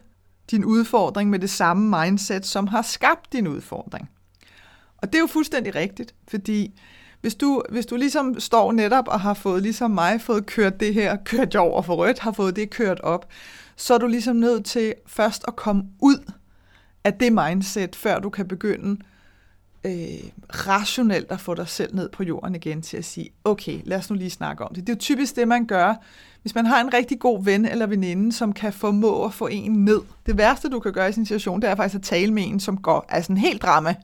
din 0.52 0.66
udfordring 0.66 1.30
med 1.30 1.40
det 1.40 1.50
samme 1.50 2.04
mindset, 2.04 2.46
som 2.46 2.68
har 2.68 2.82
skabt 2.82 3.34
din 3.34 3.48
udfordring. 3.48 4.10
Og 5.02 5.08
det 5.08 5.16
er 5.16 5.20
jo 5.20 5.28
fuldstændig 5.28 5.76
rigtigt, 5.76 6.16
fordi 6.28 6.80
hvis 7.22 7.36
du, 7.36 7.64
hvis 7.70 7.86
du 7.86 7.96
ligesom 7.96 8.40
står 8.40 8.72
netop 8.72 9.08
og 9.08 9.20
har 9.20 9.34
fået, 9.34 9.64
ligesom 9.64 9.92
mig, 9.92 10.22
fået 10.22 10.46
kørt 10.46 10.80
det 10.80 10.94
her, 10.94 11.18
kørt 11.26 11.54
jeg 11.54 11.62
over 11.62 11.82
for 11.82 11.96
rødt, 11.96 12.20
har 12.20 12.32
fået 12.32 12.56
det 12.56 12.70
kørt 12.70 13.00
op, 13.00 13.28
så 13.76 13.94
er 13.94 13.98
du 13.98 14.08
ligesom 14.08 14.36
nødt 14.36 14.66
til 14.66 14.94
først 15.08 15.44
at 15.48 15.56
komme 15.56 15.84
ud 16.02 16.32
af 17.04 17.14
det 17.14 17.34
mindset, 17.34 17.96
før 17.96 18.20
du 18.20 18.30
kan 18.30 18.48
begynde 18.48 19.02
øh, 19.84 19.92
rationelt 20.68 21.32
at 21.32 21.40
få 21.40 21.54
dig 21.54 21.68
selv 21.68 21.96
ned 21.96 22.10
på 22.10 22.24
jorden 22.24 22.56
igen 22.56 22.82
til 22.82 22.98
at 22.98 23.06
sige, 23.06 23.30
okay, 23.44 23.80
lad 23.84 23.98
os 23.98 24.10
nu 24.10 24.16
lige 24.16 24.30
snakke 24.30 24.64
om 24.64 24.74
det. 24.74 24.88
Det 24.88 24.94
er 24.94 24.96
jo 24.96 25.00
typisk 25.00 25.36
det, 25.36 25.48
man 25.48 25.66
gør, 25.66 25.96
hvis 26.42 26.56
man 26.56 26.66
har 26.66 26.82
en 26.82 26.94
rigtig 26.94 27.20
god 27.20 27.44
ven 27.44 27.66
eller 27.66 27.88
veninde, 27.88 28.32
som 28.34 28.54
kan 28.54 28.74
formå 28.74 29.26
at 29.26 29.34
få 29.34 29.48
en 29.48 29.72
ned. 29.72 30.02
Det 30.26 30.38
værste, 30.38 30.70
du 30.70 30.80
kan 30.80 30.94
gøre 30.94 31.10
i 31.10 31.12
sin 31.12 31.26
situation, 31.26 31.62
det 31.62 31.70
er 31.70 31.76
faktisk 31.76 31.96
at 31.96 32.02
tale 32.02 32.34
med 32.34 32.44
en, 32.48 32.60
som 32.60 32.78
går 32.78 33.06
af 33.10 33.24
sådan 33.24 33.38
helt 33.38 33.62
drama 33.62 33.96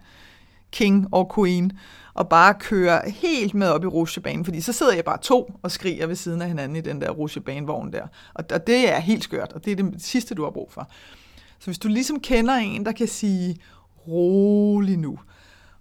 king 0.72 1.08
og 1.12 1.32
queen, 1.36 1.72
og 2.14 2.30
bare 2.30 2.54
køre 2.54 3.10
helt 3.10 3.54
med 3.54 3.68
op 3.68 3.84
i 3.84 3.88
rusjebanen, 3.88 4.46
fordi 4.46 4.62
så 4.62 4.74
sidder 4.74 4.94
jeg 4.94 5.06
bare 5.06 5.18
to 5.18 5.60
og 5.64 5.72
skriger 5.72 6.08
ved 6.08 6.16
siden 6.16 6.42
af 6.42 6.48
hinanden 6.48 6.76
i 6.76 6.82
den 6.82 7.02
der 7.02 7.10
rusjebanevogn 7.10 7.94
der. 7.94 8.08
Og, 8.34 8.46
og 8.54 8.68
det 8.68 8.94
er 8.94 9.00
helt 9.00 9.24
skørt, 9.24 9.54
og 9.54 9.66
det 9.66 9.72
er 9.72 9.76
det 9.76 9.94
sidste, 9.98 10.36
du 10.36 10.44
har 10.44 10.52
brug 10.52 10.72
for. 10.72 10.90
Så 11.60 11.66
hvis 11.66 11.80
du 11.80 11.88
ligesom 11.88 12.20
kender 12.20 12.54
en, 12.54 12.86
der 12.86 12.92
kan 12.92 13.08
sige, 13.08 13.58
rolig 14.08 14.98
nu, 14.98 15.20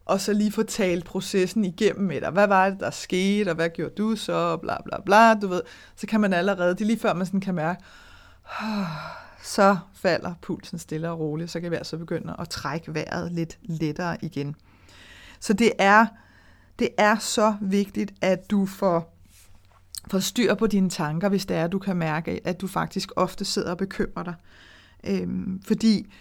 og 0.04 0.20
så 0.20 0.32
lige 0.32 0.52
få 0.52 0.62
talt 0.62 1.04
processen 1.04 1.64
igennem 1.64 2.06
med 2.06 2.20
dig. 2.20 2.30
Hvad 2.30 2.46
var 2.46 2.70
det, 2.70 2.80
der 2.80 2.90
skete, 2.90 3.48
og 3.48 3.54
hvad 3.54 3.68
gjorde 3.68 3.94
du 3.94 4.16
så, 4.16 4.56
bla 4.56 4.76
bla 4.84 5.00
bla, 5.00 5.34
du 5.34 5.46
ved. 5.46 5.62
Så 5.96 6.06
kan 6.06 6.20
man 6.20 6.32
allerede, 6.32 6.74
det 6.74 6.80
er 6.80 6.84
lige 6.84 6.98
før 6.98 7.14
man 7.14 7.26
sådan 7.26 7.40
kan 7.40 7.54
mærke, 7.54 7.82
ah, 8.60 8.86
så 9.42 9.76
falder 9.94 10.34
pulsen 10.42 10.78
stille 10.78 11.10
og 11.10 11.18
roligt, 11.20 11.50
så 11.50 11.60
kan 11.60 11.70
vi 11.70 11.76
altså 11.76 11.96
begynde 11.98 12.36
at 12.38 12.48
trække 12.48 12.94
vejret 12.94 13.32
lidt 13.32 13.58
lettere 13.62 14.16
igen. 14.22 14.56
Så 15.44 15.52
det 15.52 15.72
er, 15.78 16.06
det 16.78 16.88
er 16.98 17.18
så 17.18 17.54
vigtigt, 17.60 18.14
at 18.20 18.50
du 18.50 18.66
får, 18.66 19.18
får 20.10 20.18
styr 20.18 20.54
på 20.54 20.66
dine 20.66 20.90
tanker, 20.90 21.28
hvis 21.28 21.46
det 21.46 21.56
er, 21.56 21.64
at 21.64 21.72
du 21.72 21.78
kan 21.78 21.96
mærke, 21.96 22.40
at 22.44 22.60
du 22.60 22.66
faktisk 22.66 23.12
ofte 23.16 23.44
sidder 23.44 23.70
og 23.70 23.78
bekymrer 23.78 24.22
dig. 24.22 24.34
Øhm, 25.06 25.62
fordi 25.66 26.12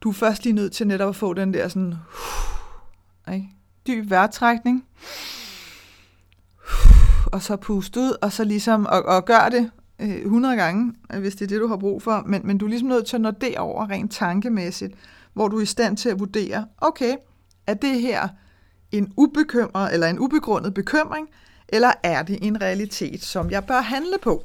du 0.00 0.08
er 0.08 0.12
først 0.12 0.44
lige 0.44 0.52
nødt 0.52 0.72
til 0.72 0.86
netop 0.86 1.08
at 1.08 1.16
få 1.16 1.34
den 1.34 1.54
der 1.54 1.68
sådan, 1.68 1.94
uh, 3.28 3.34
ikke? 3.34 3.48
dyb 3.86 4.10
vejrtrækning, 4.10 4.84
og 7.26 7.42
så 7.42 7.56
puste 7.56 8.00
ud, 8.00 8.16
og 8.22 8.32
så 8.32 8.44
ligesom, 8.44 8.86
og, 8.86 9.02
og 9.02 9.24
gør 9.24 9.48
det 9.48 9.70
øh, 9.98 10.16
100 10.16 10.56
gange, 10.56 10.94
hvis 11.20 11.34
det 11.34 11.42
er 11.44 11.48
det, 11.48 11.60
du 11.60 11.66
har 11.66 11.76
brug 11.76 12.02
for, 12.02 12.22
men, 12.26 12.40
men 12.44 12.58
du 12.58 12.64
er 12.64 12.70
ligesom 12.70 12.88
nødt 12.88 13.06
til 13.06 13.16
at 13.16 13.20
nå 13.20 13.30
det 13.30 13.56
over 13.58 13.90
rent 13.90 14.12
tankemæssigt, 14.12 14.94
hvor 15.32 15.48
du 15.48 15.58
er 15.58 15.62
i 15.62 15.66
stand 15.66 15.96
til 15.96 16.08
at 16.08 16.20
vurdere, 16.20 16.66
okay, 16.78 17.16
er 17.68 17.74
det 17.74 18.00
her 18.00 18.28
en 18.92 19.12
ubekymret 19.16 19.94
eller 19.94 20.06
en 20.06 20.18
ubegrundet 20.18 20.74
bekymring, 20.74 21.28
eller 21.68 21.92
er 22.02 22.22
det 22.22 22.38
en 22.42 22.60
realitet, 22.60 23.22
som 23.22 23.50
jeg 23.50 23.64
bør 23.64 23.80
handle 23.80 24.18
på? 24.22 24.44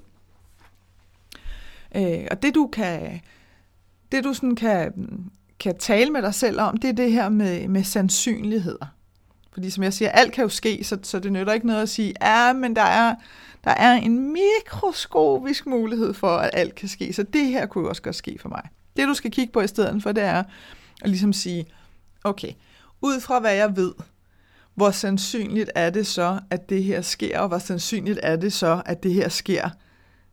Øh, 1.96 2.28
og 2.32 2.44
det 2.44 2.56
du 2.56 2.68
kan, 2.68 3.22
det 4.12 4.24
du 4.24 4.34
sådan 4.34 4.56
kan, 4.56 4.94
kan 5.60 5.78
tale 5.78 6.12
med 6.12 6.22
dig 6.22 6.34
selv 6.34 6.60
om, 6.60 6.78
det 6.78 6.90
er 6.90 6.94
det 6.94 7.12
her 7.12 7.30
med, 7.30 7.68
med 7.68 7.84
sandsynligheder. 7.84 8.86
Fordi 9.52 9.70
som 9.70 9.84
jeg 9.84 9.94
siger, 9.94 10.12
alt 10.12 10.34
kan 10.34 10.42
jo 10.42 10.50
ske, 10.50 10.84
så, 10.84 10.98
så 11.04 11.20
det 11.20 11.32
nytter 11.32 11.54
ikke 11.54 11.68
noget 11.68 11.82
at 11.82 11.90
sige, 11.90 12.14
ja, 12.22 12.54
men 12.54 12.76
der 12.76 12.82
er, 12.82 13.16
der 13.64 13.72
er 13.72 13.94
en 13.94 14.34
mikroskopisk 14.34 15.66
mulighed 15.66 16.14
for, 16.14 16.38
at 16.38 16.50
alt 16.54 16.76
kan 16.76 16.90
ske, 16.90 17.14
så 17.14 17.24
det 17.24 17.46
her 17.46 17.66
kunne 17.66 17.84
jo 17.84 17.90
også 17.90 18.02
godt 18.02 18.16
ske 18.16 18.38
for 18.40 18.50
mig. 18.50 18.64
Det 18.98 19.08
du 19.08 19.14
skal 19.14 19.32
kigge 19.32 19.54
på 19.54 19.62
i 19.62 19.68
stedet 19.68 20.04
for, 20.04 20.12
det 20.12 20.24
er 20.24 20.44
at 21.02 21.10
ligesom 21.10 21.34
sige, 21.34 21.66
okay, 22.24 22.52
ud 23.04 23.20
fra 23.20 23.40
hvad 23.40 23.54
jeg 23.54 23.76
ved, 23.76 23.94
hvor 24.76 24.92
sandsynligt 24.92 25.72
er 25.76 25.90
det 25.90 26.08
så, 26.08 26.40
at 26.50 26.70
det 26.70 26.84
her 26.84 27.02
sker, 27.02 27.40
og 27.40 27.48
hvor 27.48 27.58
sandsynligt 27.58 28.20
er 28.24 28.36
det 28.36 28.54
så, 28.54 28.82
at 28.86 29.04
det 29.04 29.14
her 29.14 29.30
sker 29.30 29.70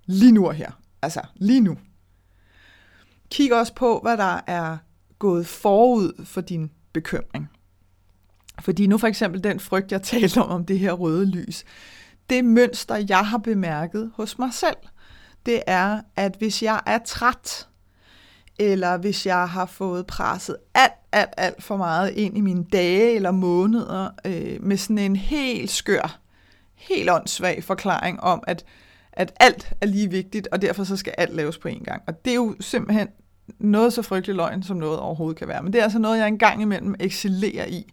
lige 0.06 0.32
nu 0.32 0.46
og 0.46 0.54
her. 0.54 0.70
Altså 1.02 1.20
lige 1.34 1.60
nu. 1.60 1.78
Kig 3.30 3.54
også 3.54 3.74
på, 3.74 3.98
hvad 4.02 4.16
der 4.16 4.40
er 4.46 4.76
gået 5.18 5.46
forud 5.46 6.24
for 6.24 6.40
din 6.40 6.70
bekymring. 6.92 7.50
Fordi 8.60 8.86
nu 8.86 8.98
for 8.98 9.06
eksempel 9.06 9.44
den 9.44 9.60
frygt, 9.60 9.92
jeg 9.92 10.02
talte 10.12 10.42
om, 10.42 10.50
om 10.50 10.66
det 10.66 10.78
her 10.78 10.92
røde 10.92 11.26
lys, 11.26 11.64
det 12.30 12.44
mønster, 12.44 13.04
jeg 13.08 13.26
har 13.26 13.38
bemærket 13.38 14.12
hos 14.14 14.38
mig 14.38 14.54
selv, 14.54 14.76
det 15.46 15.62
er, 15.66 16.00
at 16.16 16.36
hvis 16.38 16.62
jeg 16.62 16.80
er 16.86 16.98
træt, 17.06 17.68
eller 18.58 18.96
hvis 18.96 19.26
jeg 19.26 19.48
har 19.48 19.66
fået 19.66 20.06
presset 20.06 20.56
alt, 20.74 21.00
alt, 21.12 21.30
alt 21.36 21.62
for 21.62 21.76
meget 21.76 22.10
ind 22.10 22.36
i 22.36 22.40
mine 22.40 22.64
dage 22.72 23.14
eller 23.14 23.30
måneder, 23.30 24.08
øh, 24.24 24.56
med 24.60 24.76
sådan 24.76 24.98
en 24.98 25.16
helt 25.16 25.70
skør, 25.70 26.18
helt 26.74 27.10
åndssvag 27.10 27.64
forklaring 27.64 28.20
om, 28.20 28.42
at, 28.46 28.64
at 29.12 29.32
alt 29.40 29.72
er 29.80 29.86
lige 29.86 30.10
vigtigt, 30.10 30.48
og 30.52 30.62
derfor 30.62 30.84
så 30.84 30.96
skal 30.96 31.14
alt 31.18 31.34
laves 31.34 31.58
på 31.58 31.68
en 31.68 31.84
gang. 31.84 32.02
Og 32.06 32.24
det 32.24 32.30
er 32.30 32.34
jo 32.34 32.56
simpelthen 32.60 33.08
noget 33.58 33.92
så 33.92 34.02
frygtelig 34.02 34.36
løgn, 34.36 34.62
som 34.62 34.76
noget 34.76 34.98
overhovedet 34.98 35.38
kan 35.38 35.48
være. 35.48 35.62
Men 35.62 35.72
det 35.72 35.78
er 35.78 35.82
altså 35.82 35.98
noget, 35.98 36.18
jeg 36.18 36.28
engang 36.28 36.62
imellem 36.62 36.94
excellerer 37.00 37.66
i, 37.66 37.92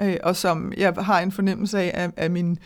øh, 0.00 0.16
og 0.22 0.36
som 0.36 0.72
jeg 0.76 0.92
har 0.98 1.20
en 1.20 1.32
fornemmelse 1.32 1.78
af, 1.80 1.90
af, 1.94 2.10
af 2.16 2.30
min 2.30 2.58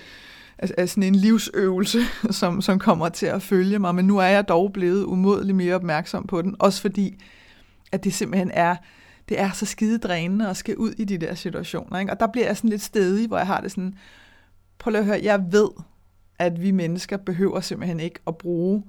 af, 0.59 0.71
af 0.78 0.88
sådan 0.88 1.02
en 1.02 1.14
livsøvelse, 1.14 1.99
som, 2.40 2.62
som 2.62 2.78
kommer 2.78 3.09
til 3.09 3.26
at 3.26 3.42
følge 3.42 3.78
mig. 3.78 3.94
Men 3.94 4.04
nu 4.04 4.18
er 4.18 4.26
jeg 4.26 4.49
dog 4.49 4.73
blevet 4.73 5.04
umådeligt 5.04 5.56
mere 5.56 5.75
opmærksom 5.75 6.26
på 6.26 6.42
den, 6.42 6.56
også 6.59 6.80
fordi, 6.80 7.23
at 7.92 8.04
det 8.04 8.14
simpelthen 8.14 8.50
er, 8.54 8.76
det 9.29 9.41
er 9.41 9.50
så 9.50 9.67
skide 9.67 9.99
drænende 9.99 10.49
at 10.49 10.57
skal 10.57 10.76
ud 10.76 10.91
i 10.91 11.05
de 11.05 11.19
der 11.19 11.35
situationer. 11.35 11.99
Ikke? 11.99 12.12
Og 12.12 12.21
der 12.21 12.26
bliver 12.26 12.47
jeg 12.47 12.57
sådan 12.57 12.71
lidt 12.71 12.83
stedig, 12.83 13.29
hvor 13.29 13.37
jeg 13.37 13.47
har 13.47 13.61
det 13.61 13.71
sådan, 13.71 13.95
prøv 14.79 14.95
at 14.95 15.05
høre, 15.05 15.21
jeg 15.23 15.45
ved, 15.50 15.69
at 16.38 16.62
vi 16.62 16.71
mennesker 16.71 17.17
behøver 17.17 17.61
simpelthen 17.61 18.00
ikke 18.00 18.21
at 18.26 18.38
bruge 18.38 18.85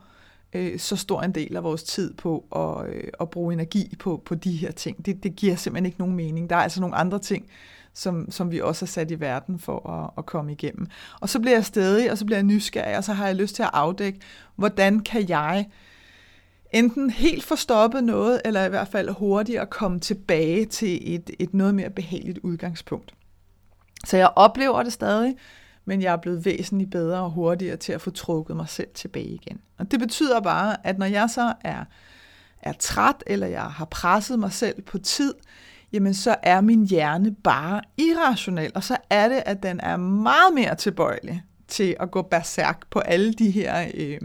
øh, 0.53 0.79
så 0.79 0.95
stor 0.95 1.21
en 1.21 1.31
del 1.31 1.55
af 1.55 1.63
vores 1.63 1.83
tid 1.83 2.13
på 2.13 2.45
at, 2.55 2.95
øh, 2.95 3.07
at 3.19 3.29
bruge 3.29 3.53
energi 3.53 3.95
på, 3.99 4.21
på 4.25 4.35
de 4.35 4.51
her 4.51 4.71
ting. 4.71 5.05
Det, 5.05 5.23
det 5.23 5.35
giver 5.35 5.55
simpelthen 5.55 5.85
ikke 5.85 5.99
nogen 5.99 6.15
mening. 6.15 6.49
Der 6.49 6.55
er 6.55 6.59
altså 6.59 6.81
nogle 6.81 6.95
andre 6.95 7.19
ting, 7.19 7.45
som, 7.93 8.31
som 8.31 8.51
vi 8.51 8.61
også 8.61 8.85
har 8.85 8.87
sat 8.87 9.11
i 9.11 9.19
verden 9.19 9.59
for 9.59 9.89
at, 9.89 10.09
at 10.17 10.25
komme 10.25 10.51
igennem. 10.51 10.87
Og 11.19 11.29
så 11.29 11.39
bliver 11.39 11.55
jeg 11.55 11.65
stedig, 11.65 12.11
og 12.11 12.17
så 12.17 12.25
bliver 12.25 12.37
jeg 12.37 12.43
nysgerrig, 12.43 12.97
og 12.97 13.03
så 13.03 13.13
har 13.13 13.27
jeg 13.27 13.35
lyst 13.35 13.55
til 13.55 13.63
at 13.63 13.69
afdække, 13.73 14.19
hvordan 14.55 14.99
kan 14.99 15.29
jeg 15.29 15.67
enten 16.73 17.09
helt 17.09 17.43
få 17.43 17.55
stoppet 17.55 18.03
noget, 18.03 18.41
eller 18.45 18.65
i 18.65 18.69
hvert 18.69 18.87
fald 18.87 19.09
hurtigere 19.09 19.65
komme 19.65 19.99
tilbage 19.99 20.65
til 20.65 21.15
et, 21.15 21.29
et 21.39 21.53
noget 21.53 21.75
mere 21.75 21.89
behageligt 21.89 22.39
udgangspunkt. 22.43 23.13
Så 24.05 24.17
jeg 24.17 24.29
oplever 24.35 24.83
det 24.83 24.93
stadig, 24.93 25.35
men 25.85 26.01
jeg 26.01 26.13
er 26.13 26.17
blevet 26.17 26.45
væsentligt 26.45 26.91
bedre 26.91 27.19
og 27.19 27.31
hurtigere 27.31 27.77
til 27.77 27.93
at 27.93 28.01
få 28.01 28.11
trukket 28.11 28.55
mig 28.55 28.69
selv 28.69 28.87
tilbage 28.93 29.27
igen. 29.27 29.61
Og 29.77 29.91
det 29.91 29.99
betyder 29.99 30.39
bare, 30.39 30.87
at 30.87 30.97
når 30.97 31.05
jeg 31.05 31.29
så 31.29 31.53
er, 31.61 31.85
er 32.61 32.73
træt, 32.79 33.23
eller 33.27 33.47
jeg 33.47 33.63
har 33.63 33.85
presset 33.85 34.39
mig 34.39 34.51
selv 34.51 34.81
på 34.81 34.97
tid, 34.97 35.33
jamen 35.93 36.13
så 36.13 36.35
er 36.43 36.61
min 36.61 36.87
hjerne 36.87 37.35
bare 37.43 37.81
irrationel, 37.97 38.71
og 38.75 38.83
så 38.83 38.97
er 39.09 39.27
det, 39.27 39.43
at 39.45 39.63
den 39.63 39.79
er 39.79 39.97
meget 39.97 40.53
mere 40.53 40.75
tilbøjelig 40.75 41.43
til 41.67 41.95
at 41.99 42.11
gå 42.11 42.21
berserk 42.21 42.89
på 42.89 42.99
alle 42.99 43.33
de 43.33 43.51
her 43.51 43.91
øh, 43.93 44.19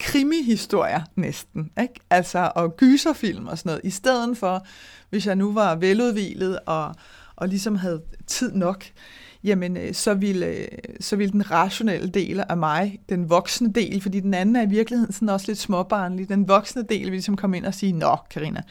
krimihistorier 0.00 1.00
næsten, 1.16 1.70
ikke? 1.80 1.94
altså 2.10 2.52
og 2.54 2.76
gyserfilm 2.76 3.46
og 3.46 3.58
sådan 3.58 3.70
noget, 3.70 3.80
i 3.84 3.90
stedet 3.90 4.38
for, 4.38 4.66
hvis 5.10 5.26
jeg 5.26 5.36
nu 5.36 5.52
var 5.52 5.74
veludvilet 5.74 6.58
og, 6.66 6.94
og 7.36 7.48
ligesom 7.48 7.76
havde 7.76 8.02
tid 8.26 8.52
nok, 8.52 8.84
jamen 9.44 9.76
øh, 9.76 9.94
så 9.94 10.14
ville, 10.14 10.46
øh, 10.46 10.68
så 11.00 11.16
ville 11.16 11.32
den 11.32 11.50
rationelle 11.50 12.08
del 12.08 12.44
af 12.48 12.56
mig, 12.56 13.00
den 13.08 13.30
voksne 13.30 13.72
del, 13.72 14.00
fordi 14.00 14.20
den 14.20 14.34
anden 14.34 14.56
er 14.56 14.62
i 14.62 14.68
virkeligheden 14.68 15.12
sådan 15.12 15.28
også 15.28 15.46
lidt 15.48 15.58
småbarnlig, 15.58 16.28
den 16.28 16.48
voksne 16.48 16.82
del 16.82 16.98
ville 16.98 17.10
ligesom 17.10 17.36
komme 17.36 17.56
ind 17.56 17.66
og 17.66 17.74
sige, 17.74 17.92
nå 17.92 18.16
Karina, 18.30 18.62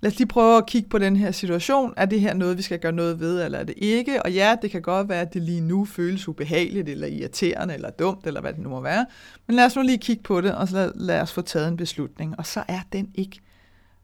lad 0.00 0.12
os 0.12 0.18
lige 0.18 0.28
prøve 0.28 0.56
at 0.56 0.66
kigge 0.66 0.88
på 0.88 0.98
den 0.98 1.16
her 1.16 1.30
situation. 1.30 1.94
Er 1.96 2.06
det 2.06 2.20
her 2.20 2.34
noget, 2.34 2.56
vi 2.56 2.62
skal 2.62 2.78
gøre 2.78 2.92
noget 2.92 3.20
ved, 3.20 3.44
eller 3.44 3.58
er 3.58 3.64
det 3.64 3.74
ikke? 3.76 4.22
Og 4.22 4.32
ja, 4.32 4.56
det 4.62 4.70
kan 4.70 4.82
godt 4.82 5.08
være, 5.08 5.20
at 5.20 5.34
det 5.34 5.42
lige 5.42 5.60
nu 5.60 5.84
føles 5.84 6.28
ubehageligt, 6.28 6.88
eller 6.88 7.06
irriterende, 7.06 7.74
eller 7.74 7.90
dumt, 7.90 8.26
eller 8.26 8.40
hvad 8.40 8.52
det 8.52 8.60
nu 8.60 8.68
må 8.68 8.80
være. 8.80 9.06
Men 9.46 9.56
lad 9.56 9.64
os 9.64 9.76
nu 9.76 9.82
lige 9.82 9.98
kigge 9.98 10.22
på 10.22 10.40
det, 10.40 10.54
og 10.54 10.68
så 10.68 10.76
lad, 10.76 10.92
lad 10.94 11.20
os 11.20 11.32
få 11.32 11.42
taget 11.42 11.68
en 11.68 11.76
beslutning. 11.76 12.38
Og 12.38 12.46
så 12.46 12.64
er 12.68 12.80
den 12.92 13.10
ikke 13.14 13.40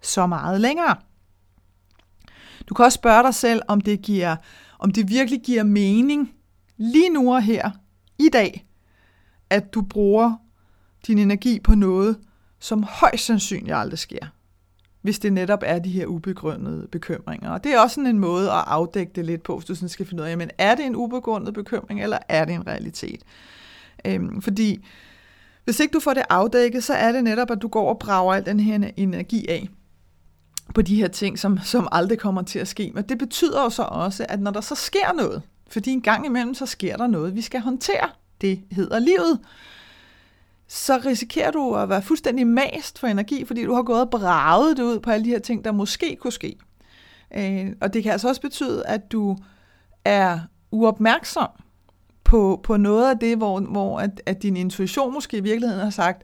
så 0.00 0.26
meget 0.26 0.60
længere. 0.60 0.96
Du 2.68 2.74
kan 2.74 2.84
også 2.84 2.96
spørge 2.96 3.22
dig 3.22 3.34
selv, 3.34 3.62
om 3.68 3.80
det, 3.80 4.02
giver, 4.02 4.36
om 4.78 4.90
det 4.90 5.08
virkelig 5.08 5.40
giver 5.42 5.62
mening 5.62 6.32
lige 6.76 7.10
nu 7.10 7.34
og 7.34 7.42
her, 7.42 7.70
i 8.18 8.28
dag, 8.32 8.66
at 9.50 9.74
du 9.74 9.82
bruger 9.82 10.34
din 11.06 11.18
energi 11.18 11.60
på 11.60 11.74
noget, 11.74 12.18
som 12.58 12.82
højst 12.82 13.24
sandsynligt 13.24 13.76
aldrig 13.76 13.98
sker 13.98 14.26
hvis 15.02 15.18
det 15.18 15.32
netop 15.32 15.62
er 15.66 15.78
de 15.78 15.90
her 15.90 16.06
ubegrundede 16.06 16.86
bekymringer. 16.92 17.50
Og 17.50 17.64
det 17.64 17.74
er 17.74 17.80
også 17.80 17.94
sådan 17.94 18.10
en 18.10 18.18
måde 18.18 18.50
at 18.50 18.64
afdække 18.66 19.12
det 19.14 19.26
lidt 19.26 19.42
på, 19.42 19.56
hvis 19.56 19.66
du 19.66 19.74
sådan 19.74 19.88
skal 19.88 20.06
finde 20.06 20.22
ud 20.22 20.26
af, 20.26 20.30
jamen, 20.30 20.50
er 20.58 20.74
det 20.74 20.86
en 20.86 20.96
ubegrundet 20.96 21.54
bekymring, 21.54 22.02
eller 22.02 22.18
er 22.28 22.44
det 22.44 22.54
en 22.54 22.66
realitet? 22.66 23.22
Øhm, 24.04 24.42
fordi 24.42 24.84
hvis 25.64 25.80
ikke 25.80 25.92
du 25.92 26.00
får 26.00 26.14
det 26.14 26.22
afdækket, 26.30 26.84
så 26.84 26.94
er 26.94 27.12
det 27.12 27.24
netop, 27.24 27.50
at 27.50 27.62
du 27.62 27.68
går 27.68 27.88
og 27.88 27.98
brager 27.98 28.34
al 28.34 28.46
den 28.46 28.60
her 28.60 28.90
energi 28.96 29.46
af 29.48 29.68
på 30.74 30.82
de 30.82 30.96
her 30.96 31.08
ting, 31.08 31.38
som, 31.38 31.58
som 31.58 31.88
aldrig 31.92 32.18
kommer 32.18 32.42
til 32.42 32.58
at 32.58 32.68
ske. 32.68 32.92
Men 32.94 33.04
det 33.04 33.18
betyder 33.18 33.62
jo 33.62 33.70
så 33.70 33.82
også, 33.82 34.26
at 34.28 34.40
når 34.40 34.50
der 34.50 34.60
så 34.60 34.74
sker 34.74 35.12
noget, 35.12 35.42
fordi 35.68 35.90
en 35.90 36.02
gang 36.02 36.26
imellem, 36.26 36.54
så 36.54 36.66
sker 36.66 36.96
der 36.96 37.06
noget, 37.06 37.34
vi 37.34 37.40
skal 37.40 37.60
håndtere. 37.60 38.08
Det 38.40 38.60
hedder 38.70 38.98
livet 38.98 39.38
så 40.68 41.00
risikerer 41.06 41.50
du 41.50 41.74
at 41.74 41.88
være 41.88 42.02
fuldstændig 42.02 42.46
mast 42.46 42.98
for 42.98 43.06
energi, 43.06 43.44
fordi 43.44 43.64
du 43.64 43.74
har 43.74 43.82
gået 43.82 44.00
og 44.00 44.10
braget 44.10 44.76
det 44.76 44.82
ud 44.82 45.00
på 45.00 45.10
alle 45.10 45.24
de 45.24 45.30
her 45.30 45.38
ting, 45.38 45.64
der 45.64 45.72
måske 45.72 46.16
kunne 46.20 46.32
ske. 46.32 46.56
Øh, 47.34 47.72
og 47.80 47.94
det 47.94 48.02
kan 48.02 48.12
altså 48.12 48.28
også 48.28 48.40
betyde, 48.40 48.86
at 48.86 49.12
du 49.12 49.36
er 50.04 50.40
uopmærksom 50.70 51.48
på, 52.24 52.60
på 52.62 52.76
noget 52.76 53.10
af 53.10 53.18
det, 53.18 53.36
hvor, 53.36 53.60
hvor 53.60 53.98
at, 54.00 54.22
at 54.26 54.42
din 54.42 54.56
intuition 54.56 55.14
måske 55.14 55.36
i 55.36 55.40
virkeligheden 55.40 55.84
har 55.84 55.90
sagt, 55.90 56.22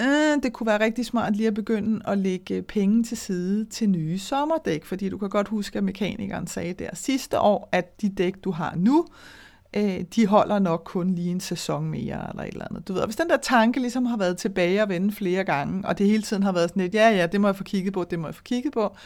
øh, 0.00 0.42
det 0.42 0.52
kunne 0.52 0.66
være 0.66 0.80
rigtig 0.80 1.06
smart 1.06 1.36
lige 1.36 1.46
at 1.46 1.54
begynde 1.54 2.00
at 2.08 2.18
lægge 2.18 2.62
penge 2.62 3.04
til 3.04 3.16
side 3.16 3.64
til 3.64 3.88
nye 3.90 4.18
sommerdæk, 4.18 4.84
fordi 4.84 5.08
du 5.08 5.18
kan 5.18 5.28
godt 5.28 5.48
huske, 5.48 5.78
at 5.78 5.84
mekanikeren 5.84 6.46
sagde 6.46 6.72
der 6.72 6.90
sidste 6.94 7.40
år, 7.40 7.68
at 7.72 8.00
de 8.00 8.08
dæk, 8.08 8.34
du 8.44 8.50
har 8.50 8.74
nu, 8.76 9.06
øh, 9.08 9.43
Øh, 9.76 10.00
de 10.14 10.26
holder 10.26 10.58
nok 10.58 10.82
kun 10.84 11.14
lige 11.14 11.30
en 11.30 11.40
sæson 11.40 11.84
mere, 11.90 12.30
eller 12.30 12.42
et 12.42 12.48
eller 12.48 12.66
andet. 12.70 12.88
Du 12.88 12.92
ved, 12.92 13.04
hvis 13.04 13.16
den 13.16 13.28
der 13.28 13.36
tanke 13.36 13.80
ligesom 13.80 14.06
har 14.06 14.16
været 14.16 14.36
tilbage 14.36 14.82
og 14.82 14.88
vende 14.88 15.12
flere 15.12 15.44
gange, 15.44 15.88
og 15.88 15.98
det 15.98 16.06
hele 16.06 16.22
tiden 16.22 16.42
har 16.42 16.52
været 16.52 16.70
sådan 16.70 16.82
lidt, 16.82 16.94
ja, 16.94 17.10
ja, 17.10 17.26
det 17.26 17.40
må 17.40 17.48
jeg 17.48 17.56
få 17.56 17.64
kigget 17.64 17.92
på, 17.92 18.04
det 18.04 18.18
må 18.18 18.28
jeg 18.28 18.34
få 18.34 18.42
kigget 18.42 18.72
på, 18.72 18.96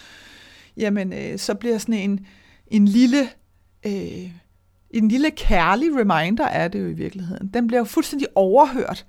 jamen, 0.77 1.13
øh, 1.13 1.39
så 1.39 1.55
bliver 1.55 1.79
sådan 1.79 1.95
en, 1.95 2.27
en 2.67 2.85
lille, 2.89 3.29
øh, 3.87 4.31
en 4.91 5.09
lille 5.09 5.31
kærlig 5.31 5.89
reminder 5.97 6.45
er 6.45 6.69
det 6.69 6.81
jo 6.81 6.87
i 6.87 6.93
virkeligheden. 6.93 7.49
Den 7.55 7.67
bliver 7.67 7.81
jo 7.81 7.85
fuldstændig 7.85 8.29
overhørt, 8.35 9.07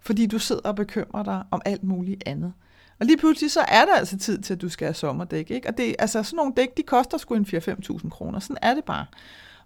fordi 0.00 0.26
du 0.26 0.38
sidder 0.38 0.62
og 0.62 0.76
bekymrer 0.76 1.22
dig 1.22 1.42
om 1.50 1.62
alt 1.64 1.84
muligt 1.84 2.22
andet. 2.26 2.52
Og 3.00 3.06
lige 3.06 3.16
pludselig 3.16 3.50
så 3.50 3.60
er 3.60 3.84
der 3.84 3.94
altså 3.94 4.18
tid 4.18 4.38
til, 4.38 4.54
at 4.54 4.60
du 4.60 4.68
skal 4.68 4.86
have 4.86 4.94
sommerdæk. 4.94 5.50
Ikke? 5.50 5.68
Og 5.68 5.78
det, 5.78 5.94
altså, 5.98 6.22
sådan 6.22 6.36
nogle 6.36 6.52
dæk, 6.56 6.76
de 6.76 6.82
koster 6.82 7.18
sgu 7.18 7.34
en 7.34 7.46
4-5.000 7.48 8.08
kroner. 8.08 8.38
Sådan 8.38 8.56
er 8.62 8.74
det 8.74 8.84
bare. 8.84 9.06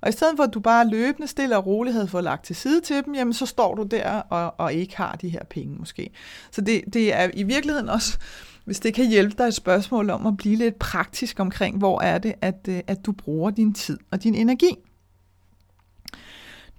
Og 0.05 0.11
i 0.11 0.13
stedet 0.13 0.37
for, 0.37 0.45
at 0.45 0.55
du 0.55 0.61
bare 0.61 0.89
løbende 0.89 1.29
stille 1.29 1.57
og 1.57 1.67
roligt 1.67 1.95
havde 1.95 2.09
fået 2.09 2.25
lagt 2.25 2.45
til 2.45 2.57
side 2.57 2.81
til 2.81 3.05
dem, 3.05 3.15
jamen 3.15 3.35
så 3.35 3.47
står 3.47 3.75
du 3.75 3.83
der 3.83 4.11
og, 4.11 4.55
og 4.59 4.75
ikke 4.75 4.97
har 4.97 5.17
de 5.17 5.29
her 5.29 5.45
penge 5.45 5.77
måske. 5.79 6.11
Så 6.51 6.61
det, 6.61 6.85
det 6.93 7.15
er 7.15 7.31
i 7.35 7.43
virkeligheden 7.43 7.89
også, 7.89 8.19
hvis 8.65 8.81
det 8.81 8.95
kan 8.95 9.09
hjælpe 9.09 9.35
dig 9.39 9.45
et 9.45 9.55
spørgsmål 9.55 10.11
om 10.11 10.27
at 10.27 10.37
blive 10.37 10.57
lidt 10.57 10.79
praktisk 10.79 11.41
omkring, 11.41 11.79
hvor 11.79 12.01
er 12.01 12.19
det, 12.19 12.35
at, 12.41 12.69
øh, 12.69 12.81
at 12.87 13.07
du 13.07 13.13
bruger 13.13 13.51
din 13.51 13.75
tid 13.75 13.99
og 14.11 14.23
din 14.23 14.35
energi. 14.35 14.77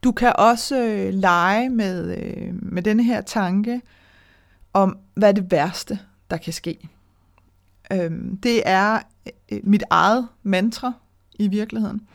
Du 0.03 0.12
kan 0.12 0.34
også 0.36 0.84
øh, 0.84 1.13
lege 1.13 1.70
med, 1.70 2.17
øh, 2.17 2.53
med 2.53 2.82
denne 2.82 3.03
her 3.03 3.22
tanke 3.22 3.82
om, 4.74 4.98
hvad 5.13 5.29
er 5.29 5.34
det 5.34 5.51
værste, 5.51 6.00
der 6.29 6.38
kan 6.38 6.53
ske. 6.53 6.89
Øhm, 7.94 8.38
det 8.38 8.62
er 8.65 9.00
øh, 9.51 9.60
mit 9.63 9.84
eget 9.89 10.27
mantra 10.44 10.94
i 11.39 11.48
virkeligheden, 11.48 12.08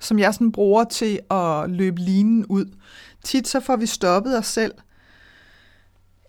som 0.00 0.18
jeg 0.18 0.34
sådan 0.34 0.52
bruger 0.52 0.84
til 0.84 1.20
at 1.30 1.70
løbe 1.70 2.00
linen 2.00 2.46
ud. 2.46 2.64
Tit 3.24 3.48
så 3.48 3.60
får 3.60 3.76
vi 3.76 3.86
stoppet 3.86 4.38
os 4.38 4.46
selv 4.46 4.72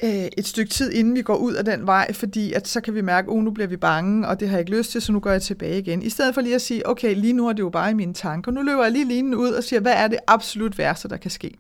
øh, 0.04 0.28
et 0.38 0.48
stykke 0.48 0.72
tid, 0.72 0.92
inden 0.92 1.16
vi 1.16 1.22
går 1.22 1.36
ud 1.36 1.54
af 1.54 1.66
den 1.66 1.88
vej, 1.88 2.14
fordi 2.14 2.54
at 2.54 2.68
så 2.68 2.82
kan 2.82 2.96
vi 2.96 3.02
mærke, 3.02 3.26
at 3.26 3.34
oh, 3.34 3.44
nu 3.44 3.52
bliver 3.52 3.68
vi 3.68 3.78
bange, 3.78 4.28
og 4.28 4.40
det 4.40 4.50
har 4.50 4.58
jeg 4.58 4.60
ikke 4.60 4.78
lyst 4.78 4.92
til, 4.92 5.02
så 5.02 5.12
nu 5.12 5.20
går 5.20 5.32
jeg 5.32 5.42
tilbage 5.42 5.80
igen. 5.80 6.02
I 6.02 6.10
stedet 6.10 6.34
for 6.34 6.42
lige 6.42 6.56
at 6.56 6.62
sige, 6.62 6.88
okay, 6.88 7.16
lige 7.16 7.34
nu 7.34 7.48
er 7.48 7.54
det 7.54 7.60
jo 7.60 7.70
bare 7.70 7.92
i 7.92 7.94
mine 7.94 8.14
tanker. 8.14 8.52
Nu 8.52 8.62
løber 8.62 8.84
jeg 8.84 8.92
lige 8.92 9.06
linen 9.06 9.36
ud 9.36 9.50
og 9.50 9.64
siger, 9.64 9.80
hvad 9.80 9.94
er 9.94 10.08
det 10.08 10.20
absolut 10.28 10.78
værste, 10.78 11.10
der 11.10 11.18
kan 11.18 11.32
ske? 11.32 11.52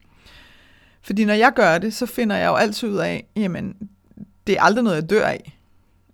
Fordi 1.01 1.25
når 1.25 1.33
jeg 1.33 1.53
gør 1.55 1.77
det, 1.77 1.93
så 1.93 2.05
finder 2.05 2.35
jeg 2.35 2.47
jo 2.47 2.55
altid 2.55 2.89
ud 2.89 2.97
af, 2.97 3.27
jamen, 3.35 3.75
det 4.47 4.57
er 4.57 4.61
aldrig 4.61 4.83
noget, 4.83 4.95
jeg 4.95 5.09
dør 5.09 5.25
af. 5.25 5.59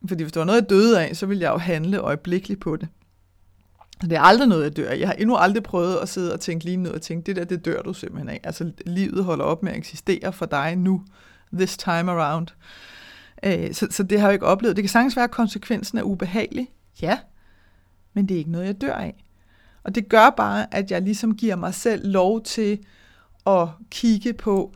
Fordi 0.08 0.24
hvis 0.24 0.32
det 0.32 0.40
var 0.40 0.46
noget, 0.46 0.62
jeg 0.62 0.70
døde 0.70 1.02
af, 1.02 1.16
så 1.16 1.26
ville 1.26 1.44
jeg 1.44 1.50
jo 1.50 1.58
handle 1.58 1.98
øjeblikkeligt 1.98 2.60
på 2.60 2.76
det. 2.76 2.88
Det 4.02 4.12
er 4.12 4.22
aldrig 4.22 4.48
noget, 4.48 4.64
jeg 4.64 4.78
dør 4.78 4.90
af. 4.90 5.00
Jeg 5.00 5.08
har 5.08 5.14
endnu 5.14 5.36
aldrig 5.36 5.64
prøvet 5.64 5.98
at 5.98 6.10
sidde 6.10 6.34
og 6.34 6.40
tænke 6.40 6.66
lige 6.66 6.78
ned 6.78 6.92
og 6.92 7.02
tænke, 7.02 7.26
det 7.26 7.36
der, 7.36 7.44
det 7.44 7.66
dør 7.66 7.82
du 7.82 7.94
simpelthen 7.94 8.30
af. 8.30 8.40
Altså, 8.44 8.72
livet 8.86 9.24
holder 9.24 9.46
op 9.46 9.64
med 9.64 9.72
at 9.72 9.78
eksistere 9.78 10.34
for 10.34 10.46
dig 10.46 10.76
nu, 10.76 11.02
this 11.54 11.78
time 11.78 12.12
around. 12.12 12.48
Øh, 13.44 13.74
så, 13.74 13.88
så 13.92 14.04
det 14.04 14.20
har 14.20 14.28
jeg 14.28 14.34
ikke 14.34 14.46
oplevet. 14.46 14.76
Det 14.76 14.84
kan 14.84 14.90
sagtens 14.90 15.16
være, 15.16 15.24
at 15.24 15.32
konsekvensen 15.32 15.98
er 15.98 16.04
ubehagelig. 16.04 16.72
Ja, 17.02 17.20
men 18.14 18.30
det 18.30 18.36
er 18.36 18.40
ikke 18.40 18.52
noget, 18.52 18.66
jeg 18.66 18.82
dør 18.82 18.94
af. 18.94 19.24
Og 19.84 19.96
det 19.96 20.10
gør 20.10 20.30
bare, 20.30 20.76
at 20.76 20.92
jeg 20.92 21.02
ligesom 21.02 21.36
giver 21.36 21.56
mig 21.56 21.74
selv 21.74 22.12
lov 22.12 22.44
til 22.44 22.80
at 23.48 23.68
kigge 23.92 24.34
på, 24.34 24.74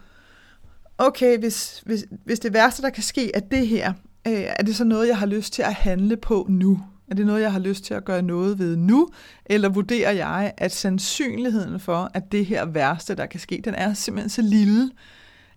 okay, 0.97 1.39
hvis, 1.39 1.83
hvis, 1.85 2.05
hvis 2.25 2.39
det 2.39 2.53
værste, 2.53 2.81
der 2.81 2.89
kan 2.89 3.03
ske, 3.03 3.31
er 3.35 3.39
det 3.39 3.67
her, 3.67 3.93
øh, 4.27 4.33
er 4.33 4.63
det 4.63 4.75
så 4.75 4.83
noget, 4.83 5.07
jeg 5.07 5.17
har 5.17 5.25
lyst 5.25 5.53
til 5.53 5.61
at 5.61 5.73
handle 5.73 6.17
på 6.17 6.45
nu? 6.49 6.79
Er 7.09 7.15
det 7.15 7.25
noget, 7.25 7.41
jeg 7.41 7.51
har 7.51 7.59
lyst 7.59 7.83
til 7.83 7.93
at 7.93 8.05
gøre 8.05 8.21
noget 8.21 8.59
ved 8.59 8.75
nu? 8.75 9.09
Eller 9.45 9.69
vurderer 9.69 10.11
jeg, 10.11 10.53
at 10.57 10.71
sandsynligheden 10.71 11.79
for, 11.79 12.11
at 12.13 12.31
det 12.31 12.45
her 12.45 12.65
værste, 12.65 13.15
der 13.15 13.25
kan 13.25 13.39
ske, 13.39 13.61
den 13.65 13.75
er 13.75 13.93
simpelthen 13.93 14.29
så 14.29 14.41
lille, 14.41 14.91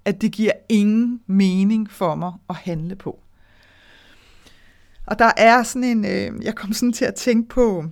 at 0.05 0.23
det 0.23 0.33
giver 0.33 0.53
ingen 0.69 1.21
mening 1.27 1.91
for 1.91 2.15
mig 2.15 2.33
at 2.51 2.57
handle 2.57 2.97
på. 2.97 3.21
Og 5.07 5.19
der 5.19 5.31
er 5.37 5.63
sådan 5.63 5.85
en, 5.85 6.05
øh, 6.05 6.45
jeg 6.45 6.55
kom 6.55 6.73
sådan 6.73 6.93
til 6.93 7.05
at 7.05 7.15
tænke 7.15 7.49
på, 7.49 7.85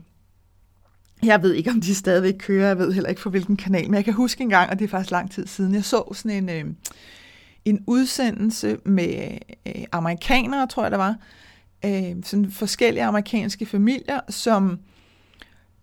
jeg 1.23 1.43
ved 1.43 1.53
ikke, 1.55 1.71
om 1.71 1.81
de 1.81 1.95
stadigvæk 1.95 2.35
kører, 2.39 2.67
jeg 2.67 2.79
ved 2.79 2.93
heller 2.93 3.11
ikke 3.11 3.21
for 3.21 3.31
hvilken 3.31 3.57
kanal, 3.57 3.85
men 3.85 3.95
jeg 3.95 4.05
kan 4.05 4.15
huske 4.15 4.43
en 4.43 4.49
gang, 4.49 4.71
og 4.71 4.79
det 4.79 4.85
er 4.85 4.89
faktisk 4.89 5.11
lang 5.11 5.31
tid 5.31 5.47
siden, 5.47 5.75
jeg 5.75 5.85
så 5.85 6.13
sådan 6.15 6.31
en, 6.31 6.49
øh, 6.49 6.75
en 7.65 7.85
udsendelse 7.87 8.79
med 8.85 9.39
øh, 9.67 9.85
amerikanere, 9.93 10.67
tror 10.67 10.83
jeg 10.83 10.91
der 10.91 10.97
var, 10.97 11.17
øh, 11.85 12.17
sådan 12.23 12.51
forskellige 12.51 13.05
amerikanske 13.05 13.67
familier, 13.67 14.21
som, 14.29 14.79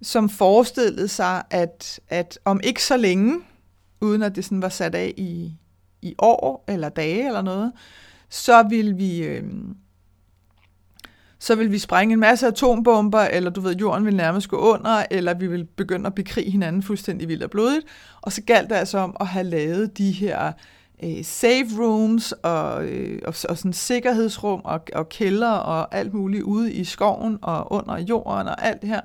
som 0.01 0.29
forestillede 0.29 1.07
sig, 1.07 1.43
at, 1.49 1.99
at 2.09 2.39
om 2.45 2.59
ikke 2.63 2.83
så 2.83 2.97
længe, 2.97 3.39
uden 4.01 4.23
at 4.23 4.35
det 4.35 4.45
sådan 4.45 4.61
var 4.61 4.69
sat 4.69 4.95
af 4.95 5.13
i, 5.17 5.53
i 6.01 6.15
år 6.17 6.63
eller 6.67 6.89
dage 6.89 7.27
eller 7.27 7.41
noget, 7.41 7.71
så 8.29 8.63
vil 8.63 8.97
vi... 8.97 9.23
Øh, 9.23 9.43
så 11.39 11.55
vil 11.55 11.71
vi 11.71 11.79
sprænge 11.79 12.13
en 12.13 12.19
masse 12.19 12.47
atombomber, 12.47 13.19
eller 13.19 13.49
du 13.49 13.61
ved, 13.61 13.75
jorden 13.75 14.05
vil 14.05 14.15
nærmest 14.15 14.49
gå 14.49 14.57
under, 14.57 15.05
eller 15.11 15.33
vi 15.33 15.47
vil 15.47 15.65
begynde 15.65 16.07
at 16.07 16.15
bekrige 16.15 16.51
hinanden 16.51 16.83
fuldstændig 16.83 17.27
vildt 17.27 17.43
og 17.43 17.49
blodigt. 17.49 17.85
Og 18.21 18.31
så 18.31 18.41
galt 18.41 18.69
det 18.69 18.75
altså 18.75 18.97
om 18.97 19.17
at 19.19 19.27
have 19.27 19.43
lavet 19.43 19.97
de 19.97 20.11
her 20.11 20.51
øh, 21.03 21.23
safe 21.23 21.67
rooms 21.77 22.31
og, 22.31 22.85
øh, 22.85 23.21
og, 23.25 23.33
og 23.49 23.57
sådan 23.57 23.73
sikkerhedsrum 23.73 24.61
og, 24.63 24.81
og 24.95 25.09
kælder 25.09 25.51
og 25.51 25.95
alt 25.95 26.13
muligt 26.13 26.43
ude 26.43 26.73
i 26.73 26.83
skoven 26.83 27.39
og 27.41 27.71
under 27.71 27.97
jorden 27.97 28.47
og 28.47 28.65
alt 28.65 28.81
det 28.81 28.89
her. 28.89 29.01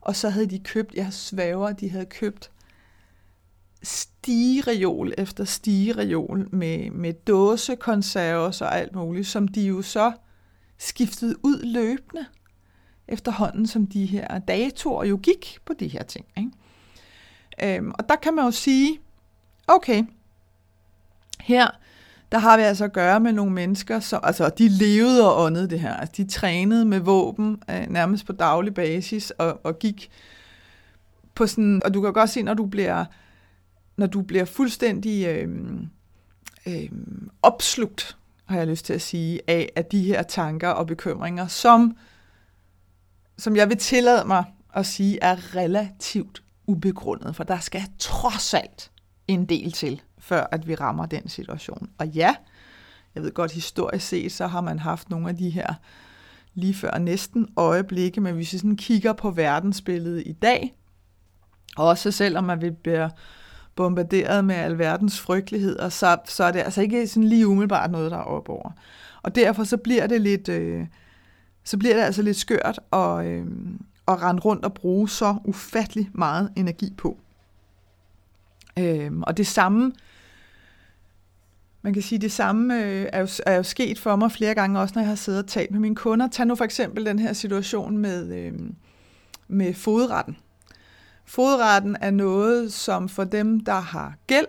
Og 0.00 0.16
så 0.16 0.28
havde 0.28 0.46
de 0.46 0.58
købt, 0.58 0.94
jeg 0.94 1.12
svæver, 1.12 1.72
de 1.72 1.90
havde 1.90 2.06
købt 2.06 2.50
stigereol 3.82 5.12
efter 5.18 5.44
stigereol 5.44 6.48
med, 6.52 6.90
med 6.90 7.12
dåsekonserves 7.12 8.60
og 8.60 8.78
alt 8.78 8.94
muligt, 8.94 9.26
som 9.26 9.48
de 9.48 9.66
jo 9.66 9.82
så 9.82 10.12
skiftede 10.78 11.36
ud 11.42 11.62
løbende 11.62 12.26
efterhånden, 13.08 13.66
som 13.66 13.86
de 13.86 14.06
her 14.06 14.38
datoer 14.38 15.04
jo 15.04 15.20
gik 15.22 15.58
på 15.64 15.72
de 15.72 15.88
her 15.88 16.02
ting. 16.02 16.26
Ikke? 16.36 17.76
Øhm, 17.76 17.92
og 17.98 18.08
der 18.08 18.16
kan 18.16 18.34
man 18.34 18.44
jo 18.44 18.50
sige, 18.50 19.00
okay, 19.68 20.04
her 21.42 21.70
der 22.32 22.38
har 22.38 22.56
vi 22.56 22.62
altså 22.62 22.84
at 22.84 22.92
gøre 22.92 23.20
med 23.20 23.32
nogle 23.32 23.52
mennesker, 23.52 24.00
som, 24.00 24.20
altså 24.22 24.50
de 24.58 24.68
levede 24.68 25.34
og 25.34 25.44
åndede 25.44 25.70
det 25.70 25.80
her. 25.80 25.94
Altså, 25.94 26.12
de 26.16 26.28
trænede 26.28 26.84
med 26.84 27.00
våben 27.00 27.62
øh, 27.70 27.86
nærmest 27.90 28.26
på 28.26 28.32
daglig 28.32 28.74
basis 28.74 29.30
og, 29.30 29.60
og 29.64 29.78
gik 29.78 30.10
på 31.34 31.46
sådan, 31.46 31.82
og 31.84 31.94
du 31.94 32.00
kan 32.00 32.12
godt 32.12 32.30
se, 32.30 32.42
når 32.42 32.54
du 32.54 32.66
bliver, 32.66 33.04
når 33.96 34.06
du 34.06 34.22
bliver 34.22 34.44
fuldstændig 34.44 35.26
øh, 35.26 35.48
øh, 36.66 36.88
opslugt, 37.42 38.16
har 38.46 38.58
jeg 38.58 38.66
lyst 38.66 38.84
til 38.84 38.92
at 38.92 39.02
sige, 39.02 39.40
af, 39.46 39.68
af 39.76 39.84
de 39.84 40.02
her 40.02 40.22
tanker 40.22 40.68
og 40.68 40.86
bekymringer, 40.86 41.46
som, 41.46 41.96
som 43.38 43.56
jeg 43.56 43.68
vil 43.68 43.78
tillade 43.78 44.24
mig 44.24 44.44
at 44.74 44.86
sige, 44.86 45.18
er 45.22 45.56
relativt 45.56 46.42
ubegrundet, 46.66 47.36
for 47.36 47.44
der 47.44 47.58
skal 47.58 47.82
trods 47.98 48.54
alt 48.54 48.90
en 49.28 49.44
del 49.44 49.72
til, 49.72 50.02
før 50.18 50.46
at 50.52 50.68
vi 50.68 50.74
rammer 50.74 51.06
den 51.06 51.28
situation. 51.28 51.90
Og 51.98 52.06
ja, 52.06 52.34
jeg 53.14 53.22
ved 53.22 53.32
godt, 53.34 53.52
historisk 53.52 54.08
set, 54.08 54.32
så 54.32 54.46
har 54.46 54.60
man 54.60 54.78
haft 54.78 55.10
nogle 55.10 55.28
af 55.28 55.36
de 55.36 55.50
her 55.50 55.74
lige 56.54 56.74
før 56.74 56.98
næsten 56.98 57.48
øjeblikke, 57.56 58.20
men 58.20 58.34
hvis 58.34 58.52
vi 58.52 58.58
sådan 58.58 58.76
kigger 58.76 59.12
på 59.12 59.30
verdensbilledet 59.30 60.22
i 60.26 60.32
dag, 60.32 60.76
også 61.76 62.10
selvom 62.10 62.44
man 62.44 62.60
vil 62.60 62.72
blive 62.72 63.10
bombarderet 63.76 64.44
med 64.44 64.54
alverdens 64.54 65.20
frygteligheder, 65.20 65.88
så, 65.88 66.18
så 66.24 66.44
er 66.44 66.52
det 66.52 66.60
altså 66.60 66.82
ikke 66.82 67.06
sådan 67.06 67.28
lige 67.28 67.46
umiddelbart 67.46 67.90
noget, 67.90 68.10
der 68.10 68.16
er 68.16 68.22
op 68.22 68.48
over. 68.48 68.70
Og 69.22 69.34
derfor 69.34 69.64
så 69.64 69.76
bliver 69.76 70.06
det 70.06 70.20
lidt, 70.20 70.48
øh, 70.48 70.86
så 71.64 71.78
bliver 71.78 71.94
det 71.94 72.02
altså 72.02 72.22
lidt 72.22 72.36
skørt 72.36 72.80
at, 72.92 73.26
øh, 73.26 73.46
at 74.08 74.22
rende 74.22 74.42
rundt 74.42 74.64
og 74.64 74.74
bruge 74.74 75.08
så 75.08 75.36
ufattelig 75.44 76.10
meget 76.14 76.52
energi 76.56 76.94
på. 76.98 77.18
Øh, 78.78 79.12
og 79.22 79.36
det 79.36 79.46
samme, 79.46 79.92
man 81.82 81.92
kan 81.92 82.02
sige, 82.02 82.18
det 82.18 82.32
samme 82.32 82.84
øh, 82.84 83.06
er, 83.12 83.20
jo, 83.20 83.28
er 83.46 83.54
jo 83.54 83.62
sket 83.62 83.98
for 83.98 84.16
mig 84.16 84.32
flere 84.32 84.54
gange, 84.54 84.80
også 84.80 84.92
når 84.94 85.02
jeg 85.02 85.08
har 85.08 85.14
siddet 85.14 85.42
og 85.42 85.48
talt 85.48 85.70
med 85.70 85.80
mine 85.80 85.96
kunder. 85.96 86.28
Tag 86.28 86.46
nu 86.46 86.54
for 86.54 86.64
eksempel 86.64 87.06
den 87.06 87.18
her 87.18 87.32
situation 87.32 87.98
med, 87.98 88.32
øh, 88.32 88.52
med 89.48 89.74
fodretten. 89.74 90.36
Fodretten 91.24 91.96
er 92.00 92.10
noget, 92.10 92.72
som 92.72 93.08
for 93.08 93.24
dem, 93.24 93.60
der 93.60 93.80
har 93.80 94.14
gæld, 94.26 94.46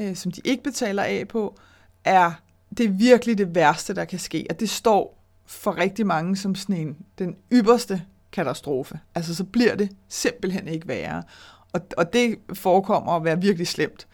øh, 0.00 0.16
som 0.16 0.32
de 0.32 0.40
ikke 0.44 0.62
betaler 0.62 1.02
af 1.02 1.28
på, 1.28 1.58
er 2.04 2.32
det 2.78 2.86
er 2.86 2.90
virkelig 2.90 3.38
det 3.38 3.54
værste, 3.54 3.94
der 3.94 4.04
kan 4.04 4.18
ske. 4.18 4.46
Og 4.50 4.60
det 4.60 4.70
står 4.70 5.24
for 5.46 5.78
rigtig 5.78 6.06
mange 6.06 6.36
som 6.36 6.54
sådan 6.54 6.76
en, 6.76 6.96
den 7.18 7.36
ypperste 7.52 8.02
katastrofe. 8.32 9.00
Altså 9.14 9.34
så 9.34 9.44
bliver 9.44 9.74
det 9.74 9.90
simpelthen 10.08 10.68
ikke 10.68 10.88
værre. 10.88 11.22
Og, 11.72 11.80
og 11.96 12.12
det 12.12 12.38
forekommer 12.54 13.12
at 13.12 13.24
være 13.24 13.40
virkelig 13.40 13.66
slemt. 13.66 14.06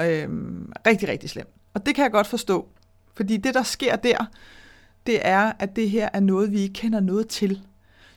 Øhm, 0.00 0.72
rigtig, 0.86 1.08
rigtig 1.08 1.30
slemt. 1.30 1.48
Og 1.74 1.86
det 1.86 1.94
kan 1.94 2.02
jeg 2.02 2.12
godt 2.12 2.26
forstå. 2.26 2.68
Fordi 3.14 3.36
det, 3.36 3.54
der 3.54 3.62
sker 3.62 3.96
der, 3.96 4.26
det 5.06 5.18
er, 5.22 5.52
at 5.58 5.76
det 5.76 5.90
her 5.90 6.08
er 6.12 6.20
noget, 6.20 6.52
vi 6.52 6.60
ikke 6.60 6.72
kender 6.72 7.00
noget 7.00 7.28
til. 7.28 7.62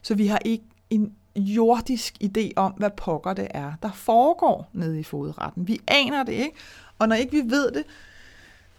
Så 0.01 0.15
vi 0.15 0.27
har 0.27 0.39
ikke 0.45 0.65
en 0.89 1.15
jordisk 1.35 2.13
idé 2.23 2.49
om, 2.55 2.71
hvad 2.71 2.89
pokker 2.97 3.33
det 3.33 3.47
er, 3.49 3.73
der 3.81 3.91
foregår 3.91 4.69
nede 4.73 4.99
i 4.99 5.03
fodretten. 5.03 5.67
Vi 5.67 5.81
aner 5.87 6.23
det 6.23 6.33
ikke, 6.33 6.57
og 6.99 7.07
når 7.07 7.15
ikke 7.15 7.31
vi 7.31 7.51
ved 7.51 7.71
det, 7.71 7.83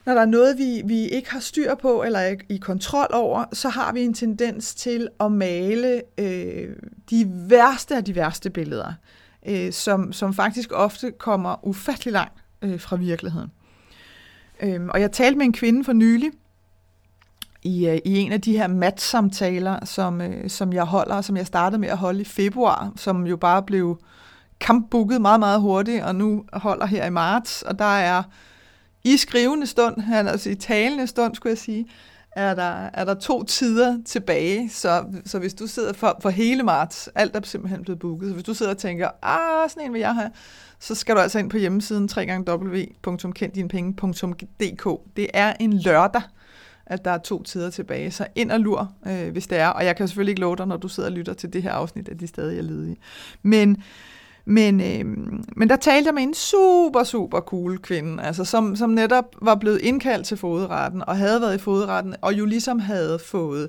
når 0.07 0.15
der 0.15 0.21
er 0.21 0.27
noget, 0.27 0.59
vi, 0.59 0.83
vi 0.85 1.09
ikke 1.09 1.31
har 1.31 1.41
styr 1.41 1.75
på 1.75 2.03
eller 2.03 2.19
er 2.19 2.37
i 2.49 2.57
kontrol 2.57 3.07
over, 3.13 3.45
så 3.53 3.69
har 3.69 3.93
vi 3.93 4.03
en 4.03 4.15
tendens 4.15 4.75
til 4.75 5.09
at 5.21 5.33
male 5.33 6.03
øh, 6.19 6.77
de 7.11 7.27
værste 7.51 7.97
af 7.97 8.05
de 8.05 8.15
værste 8.15 8.51
billeder, 8.51 8.93
øh, 9.45 9.73
som, 9.73 10.13
som 10.13 10.35
faktisk 10.35 10.73
ofte 10.73 11.13
kommer 11.19 11.67
ufattelig 11.67 12.13
langt 12.13 12.45
øh, 12.63 12.81
fra 12.81 12.97
virkeligheden. 12.97 13.51
Øhm, 14.63 14.89
og 14.89 15.01
jeg 15.01 15.13
talte 15.13 15.39
med 15.39 15.47
en 15.47 15.53
kvinde 15.53 15.85
for 15.85 15.93
nylig, 15.93 16.31
i, 17.63 17.87
øh, 17.87 17.99
i 18.05 18.19
en 18.19 18.33
af 18.33 18.41
de 18.41 18.57
her 18.57 18.67
matsamtaler, 18.67 19.85
som, 19.85 20.21
øh, 20.21 20.51
som 20.51 20.73
jeg 20.73 20.85
holder, 20.85 21.21
som 21.21 21.37
jeg 21.37 21.47
startede 21.47 21.81
med 21.81 21.89
at 21.89 21.99
holde 21.99 22.21
i 22.21 22.25
februar, 22.25 22.93
som 22.97 23.27
jo 23.27 23.37
bare 23.37 23.63
blev 23.63 23.99
kampbooket 24.61 25.21
meget, 25.21 25.41
meget 25.41 25.61
hurtigt, 25.61 26.03
og 26.03 26.15
nu 26.15 26.45
holder 26.53 26.87
her 26.87 27.07
i 27.07 27.11
marts, 27.11 27.63
og 27.63 27.79
der 27.79 27.85
er 27.85 28.23
i 29.05 29.17
skrivende 29.17 29.67
stund, 29.67 29.97
altså 30.13 30.51
i 30.51 30.55
talende 30.55 31.07
stund, 31.07 31.35
skulle 31.35 31.51
jeg 31.51 31.59
sige, 31.59 31.87
er 32.37 32.55
der, 32.55 32.91
er 32.95 33.05
der 33.05 33.15
to 33.15 33.45
tider 33.45 33.99
tilbage, 34.05 34.71
så, 34.71 35.05
så 35.27 35.39
hvis 35.39 35.55
du 35.55 35.67
sidder 35.67 35.93
for, 35.93 36.19
for 36.23 36.31
hele 36.31 36.63
marts, 36.63 37.09
alt 37.15 37.37
er 37.37 37.41
simpelthen 37.45 37.83
blevet 37.83 37.99
booket, 37.99 38.29
så 38.29 38.35
hvis 38.35 38.45
du 38.45 38.55
sidder 38.55 38.73
og 38.73 38.79
tænker, 38.79 39.09
ah, 39.23 39.71
sådan 39.71 39.87
en 39.87 39.93
vil 39.93 40.01
jeg 40.01 40.15
have, 40.15 40.31
så 40.79 40.95
skal 40.95 41.15
du 41.15 41.21
altså 41.21 41.39
ind 41.39 41.51
på 41.51 41.57
hjemmesiden 41.57 42.09
www.kenddinepenge.dk. 42.17 45.17
Det 45.17 45.27
er 45.35 45.53
en 45.61 45.73
lørdag, 45.73 46.23
at 46.87 47.05
der 47.05 47.11
er 47.11 47.19
to 47.19 47.43
tider 47.43 47.71
tilbage. 47.71 48.11
Så 48.11 48.27
ind 48.35 48.51
og 48.51 48.61
lur, 48.61 48.93
øh, 49.07 49.33
hvis 49.33 49.47
det 49.47 49.59
er. 49.59 49.69
Og 49.69 49.85
jeg 49.85 49.97
kan 49.97 50.09
selvfølgelig 50.09 50.33
ikke 50.33 50.41
love 50.41 50.57
dig, 50.57 50.67
når 50.67 50.77
du 50.77 50.89
sidder 50.89 51.09
og 51.09 51.13
lytter 51.13 51.35
til 51.35 51.53
det 51.53 51.63
her 51.63 51.73
afsnit, 51.73 52.09
at 52.09 52.21
de 52.21 52.27
stadig 52.27 52.59
er 52.59 52.63
ledige. 52.63 52.97
Men, 53.43 53.83
men, 54.45 54.81
øh, 54.81 55.05
men 55.57 55.69
der 55.69 55.77
talte 55.77 56.07
jeg 56.07 56.15
med 56.15 56.23
en 56.23 56.35
super, 56.35 57.05
super 57.05 57.41
cool 57.41 57.79
kvinde, 57.79 58.23
altså 58.23 58.45
som, 58.45 58.77
som 58.77 58.91
netop 58.91 59.25
var 59.43 59.55
blevet 59.55 59.81
indkaldt 59.81 60.27
til 60.27 60.37
fodretten, 60.37 61.03
og 61.07 61.17
havde 61.17 61.41
været 61.41 61.55
i 61.55 61.59
fodretten, 61.59 62.15
og 62.21 62.35
jo 62.35 62.45
ligesom 62.45 62.79
havde 62.79 63.19
fået, 63.19 63.69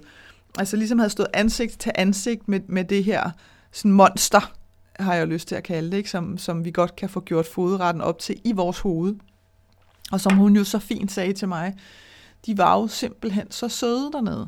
altså 0.59 0.77
ligesom 0.77 0.99
havde 0.99 1.09
stået 1.09 1.29
ansigt 1.33 1.79
til 1.79 1.91
ansigt 1.95 2.47
med, 2.47 2.59
med 2.67 2.83
det 2.83 3.03
her 3.03 3.29
sådan 3.71 3.91
monster, 3.91 4.53
har 4.99 5.15
jeg 5.15 5.27
lyst 5.27 5.47
til 5.47 5.55
at 5.55 5.63
kalde 5.63 5.91
det, 5.91 5.97
ikke? 5.97 6.09
Som, 6.09 6.37
som 6.37 6.65
vi 6.65 6.71
godt 6.71 6.95
kan 6.95 7.09
få 7.09 7.19
gjort 7.19 7.45
fodretten 7.45 8.01
op 8.01 8.19
til 8.19 8.41
i 8.43 8.51
vores 8.51 8.79
hoved. 8.79 9.15
Og 10.11 10.21
som 10.21 10.37
hun 10.37 10.55
jo 10.55 10.63
så 10.63 10.79
fint 10.79 11.11
sagde 11.11 11.33
til 11.33 11.47
mig, 11.47 11.75
de 12.45 12.57
var 12.57 12.79
jo 12.79 12.87
simpelthen 12.87 13.51
så 13.51 13.69
søde 13.69 14.11
dernede. 14.11 14.47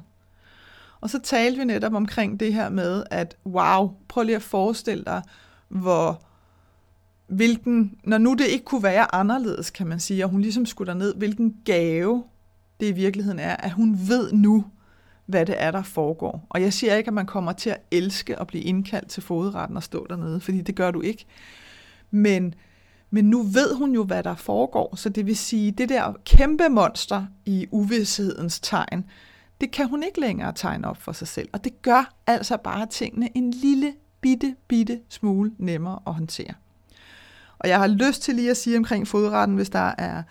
Og 1.02 1.10
så 1.10 1.20
talte 1.20 1.58
vi 1.58 1.66
netop 1.66 1.94
omkring 1.94 2.40
det 2.40 2.54
her 2.54 2.70
med, 2.70 3.04
at 3.12 3.38
wow, 3.46 3.92
prøv 4.08 4.24
lige 4.24 4.36
at 4.36 4.42
forestille 4.42 5.04
dig, 5.04 5.22
hvor 5.68 6.22
hvilken, 7.28 8.00
når 8.04 8.18
nu 8.18 8.34
det 8.34 8.48
ikke 8.48 8.66
kunne 8.66 8.84
være 8.84 9.16
anderledes, 9.16 9.70
kan 9.70 9.88
man 9.88 10.00
sige, 10.00 10.26
og 10.26 10.30
hun 10.30 10.42
ligesom 10.42 10.66
skulle 10.66 10.92
derned, 10.92 11.16
hvilken 11.16 11.56
gave 11.66 12.24
det 12.80 12.86
i 12.86 12.92
virkeligheden 12.92 13.40
er, 13.40 13.56
at 13.56 13.72
hun 13.72 14.00
ved 14.08 14.32
nu, 14.32 14.66
hvad 15.26 15.46
det 15.46 15.56
er, 15.58 15.72
der 15.72 15.84
foregår. 15.84 16.48
Og 16.50 16.62
jeg 16.62 16.74
siger 16.74 16.96
ikke, 16.96 17.08
at 17.08 17.14
man 17.14 17.26
kommer 17.26 17.52
til 17.52 17.70
at 17.70 17.82
elske 17.92 18.40
at 18.40 18.48
blive 18.48 18.64
indkaldt 18.64 19.10
til 19.10 19.24
fodretten 19.24 19.78
og 19.78 19.84
stå 19.84 20.06
dernede, 20.10 20.40
fordi 20.40 20.62
det 20.62 20.76
gør 20.76 20.92
du 20.92 21.02
ikke. 21.02 21.26
Men, 22.12 22.54
men 23.10 23.26
nu 23.26 23.44
ved 23.44 23.76
hun 23.76 23.94
jo, 23.94 24.04
hvad 24.04 24.24
der 24.24 24.36
foregår, 24.36 24.96
så 24.96 25.10
det 25.10 25.26
vil 25.26 25.38
sige, 25.38 25.72
det 25.72 25.90
der 25.90 26.14
kæmpe 26.26 26.70
monster 26.70 27.26
i 27.46 27.68
uvidshedens 27.72 28.60
tegn, 28.60 29.06
det 29.62 29.72
kan 29.72 29.88
hun 29.88 30.04
ikke 30.04 30.20
længere 30.20 30.54
tegne 30.56 30.88
op 30.88 31.02
for 31.02 31.12
sig 31.12 31.28
selv. 31.28 31.50
Og 31.54 31.64
det 31.64 31.82
gør 31.82 32.14
altså 32.28 32.58
bare 32.58 32.86
tingene 32.86 33.38
en 33.38 33.52
lille, 33.52 33.94
bitte, 34.22 34.56
bitte 34.68 35.00
smule 35.10 35.52
nemmere 35.58 36.00
at 36.08 36.14
håndtere. 36.14 36.54
Og 37.60 37.70
jeg 37.70 37.80
har 37.80 37.88
lyst 37.88 38.22
til 38.22 38.36
lige 38.36 38.52
at 38.52 38.58
sige 38.58 38.78
omkring 38.78 39.08
fodretten, 39.08 39.56
hvis 39.56 39.70
der 39.70 39.94
er, 39.98 40.24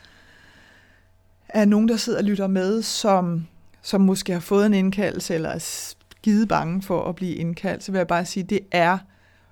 er 1.49 1.65
nogen, 1.65 1.89
der 1.89 1.97
sidder 1.97 2.19
og 2.19 2.25
lytter 2.25 2.47
med, 2.47 2.83
som 2.83 3.47
som 3.87 4.01
måske 4.01 4.33
har 4.33 4.41
fået 4.41 4.67
en 4.67 4.75
indkaldelse, 4.75 5.35
eller 5.35 5.49
er 5.49 5.59
skide 5.59 6.47
bange 6.47 6.83
for 6.83 7.09
at 7.09 7.15
blive 7.15 7.35
indkaldt, 7.35 7.85
så 7.85 7.93
vil 7.93 7.99
jeg 7.99 8.07
bare 8.07 8.25
sige, 8.25 8.45
at 8.45 8.51
det 8.51 8.61
er 8.71 8.99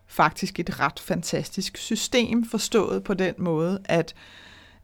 faktisk 0.06 0.60
et 0.60 0.80
ret 0.80 1.00
fantastisk 1.00 1.76
system, 1.76 2.44
forstået 2.44 3.04
på 3.04 3.14
den 3.14 3.34
måde, 3.38 3.80
at, 3.84 4.14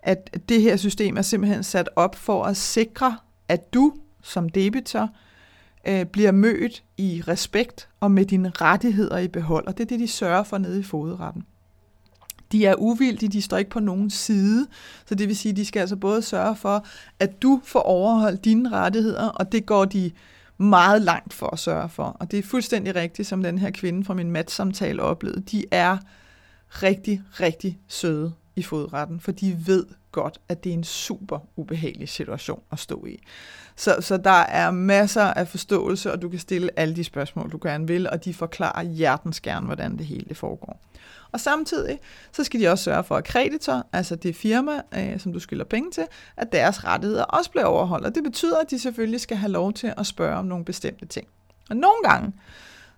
at 0.02 0.38
det 0.48 0.62
her 0.62 0.76
system 0.76 1.16
er 1.16 1.22
simpelthen 1.22 1.62
sat 1.62 1.88
op 1.96 2.14
for 2.14 2.44
at 2.44 2.56
sikre, 2.56 3.18
at 3.48 3.74
du 3.74 3.92
som 4.22 4.48
debitor 4.48 5.10
øh, 5.88 6.06
bliver 6.06 6.32
mødt 6.32 6.82
i 6.96 7.22
respekt 7.28 7.88
og 8.00 8.10
med 8.10 8.24
dine 8.24 8.48
rettigheder 8.48 9.18
i 9.18 9.28
behold, 9.28 9.66
og 9.66 9.78
det 9.78 9.84
er 9.84 9.88
det, 9.88 10.00
de 10.00 10.08
sørger 10.08 10.42
for 10.42 10.58
nede 10.58 10.80
i 10.80 10.82
fodretten. 10.82 11.42
De 12.52 12.66
er 12.66 12.74
uvildige, 12.74 13.28
de 13.28 13.42
står 13.42 13.56
ikke 13.56 13.70
på 13.70 13.80
nogen 13.80 14.10
side, 14.10 14.66
så 15.06 15.14
det 15.14 15.28
vil 15.28 15.36
sige, 15.36 15.52
de 15.52 15.64
skal 15.64 15.80
altså 15.80 15.96
både 15.96 16.22
sørge 16.22 16.56
for, 16.56 16.84
at 17.20 17.42
du 17.42 17.60
får 17.64 17.80
overholdt 17.80 18.44
dine 18.44 18.72
rettigheder, 18.72 19.28
og 19.28 19.52
det 19.52 19.66
går 19.66 19.84
de 19.84 20.10
meget 20.58 21.02
langt 21.02 21.34
for 21.34 21.46
at 21.46 21.58
sørge 21.58 21.88
for. 21.88 22.04
Og 22.04 22.30
det 22.30 22.38
er 22.38 22.42
fuldstændig 22.42 22.94
rigtigt, 22.94 23.28
som 23.28 23.42
den 23.42 23.58
her 23.58 23.70
kvinde 23.70 24.04
fra 24.04 24.14
min 24.14 24.30
matsamtale 24.30 25.02
oplevede. 25.02 25.40
De 25.40 25.64
er 25.70 25.98
rigtig, 26.68 27.22
rigtig 27.40 27.78
søde 27.88 28.32
i 28.61 28.62
fodretten, 28.62 29.20
for 29.20 29.33
de 29.33 29.57
ved 29.66 29.87
godt, 30.12 30.40
at 30.49 30.64
det 30.64 30.70
er 30.70 30.75
en 30.75 30.85
super 30.85 31.38
ubehagelig 31.57 32.09
situation 32.09 32.62
at 32.73 32.79
stå 32.79 33.07
i. 33.07 33.18
Så, 33.77 33.96
så 34.01 34.16
der 34.16 34.31
er 34.31 34.70
masser 34.70 35.23
af 35.23 35.49
forståelse, 35.49 36.12
og 36.12 36.23
du 36.23 36.29
kan 36.29 36.38
stille 36.38 36.70
alle 36.77 36.96
de 36.96 37.05
spørgsmål, 37.05 37.53
du 37.53 37.59
gerne 37.62 37.87
vil, 37.87 38.11
og 38.11 38.25
de 38.25 38.35
forklarer 38.35 38.83
hjertens 38.83 39.40
gerne, 39.40 39.66
hvordan 39.66 39.99
det 39.99 40.07
hele 40.07 40.35
foregår. 40.35 40.81
Og 41.33 41.40
samtidig 41.40 41.99
så 42.33 42.44
skal 42.44 42.61
de 42.61 42.68
også 42.68 42.85
sørge 42.85 43.05
for, 43.05 43.16
at 43.16 43.25
kreditor, 43.25 43.87
altså 43.92 44.16
det 44.16 44.37
firma, 44.37 44.83
øh, 44.94 45.20
som 45.20 45.33
du 45.33 45.40
skylder 45.40 45.64
penge 45.64 45.90
til, 45.90 46.05
at 46.37 46.53
deres 46.53 46.85
rettigheder 46.85 47.25
også 47.25 47.51
bliver 47.51 47.64
overholdt. 47.64 48.07
Og 48.07 48.14
det 48.14 48.23
betyder, 48.23 48.59
at 48.59 48.70
de 48.70 48.79
selvfølgelig 48.79 49.20
skal 49.20 49.37
have 49.37 49.53
lov 49.53 49.73
til 49.73 49.94
at 49.96 50.07
spørge 50.07 50.37
om 50.37 50.44
nogle 50.44 50.64
bestemte 50.64 51.07
ting. 51.07 51.27
Og 51.70 51.77
nogle 51.77 52.03
gange, 52.05 52.33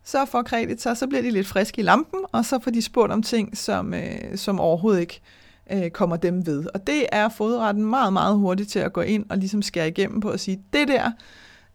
så 0.05 0.25
får 0.25 0.43
kreditor, 0.43 0.95
så 0.95 1.07
bliver 1.07 1.23
de 1.23 1.31
lidt 1.31 1.47
friske 1.47 1.81
i 1.81 1.83
lampen, 1.85 2.21
og 2.33 2.45
så 2.45 2.59
får 2.63 2.71
de 2.71 2.83
spurgt 2.83 3.13
om 3.13 3.23
ting, 3.23 3.57
som, 3.57 3.95
øh, 3.95 4.37
som 4.37 4.61
overhovedet 4.61 5.01
ikke 5.01 5.21
øh, 5.23 5.42
Øh, 5.71 5.91
kommer 5.91 6.17
dem 6.17 6.47
ved. 6.47 6.67
Og 6.75 6.87
det 6.87 7.07
er 7.13 7.29
fodretten 7.29 7.85
meget, 7.85 8.13
meget 8.13 8.37
hurtigt 8.37 8.71
til 8.71 8.79
at 8.79 8.93
gå 8.93 9.01
ind 9.01 9.27
og 9.31 9.39
ligesom 9.39 9.63
skære 9.63 9.89
igennem 9.89 10.21
på 10.21 10.31
at 10.31 10.41
sige, 10.41 10.63
det 10.73 10.89
der, 10.89 11.11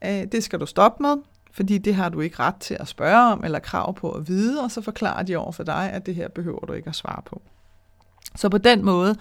øh, 0.05 0.25
det 0.31 0.43
skal 0.43 0.59
du 0.59 0.65
stoppe 0.65 1.03
med, 1.03 1.15
fordi 1.51 1.77
det 1.77 1.95
har 1.95 2.09
du 2.09 2.21
ikke 2.21 2.39
ret 2.39 2.55
til 2.55 2.77
at 2.79 2.87
spørge 2.87 3.31
om 3.31 3.43
eller 3.43 3.59
krav 3.59 3.95
på 3.95 4.11
at 4.11 4.27
vide, 4.27 4.63
og 4.63 4.71
så 4.71 4.81
forklarer 4.81 5.23
de 5.23 5.35
over 5.35 5.51
for 5.51 5.63
dig, 5.63 5.91
at 5.93 6.05
det 6.05 6.15
her 6.15 6.27
behøver 6.27 6.59
du 6.59 6.73
ikke 6.73 6.89
at 6.89 6.95
svare 6.95 7.21
på. 7.25 7.41
Så 8.35 8.49
på 8.49 8.57
den 8.57 8.85
måde, 8.85 9.15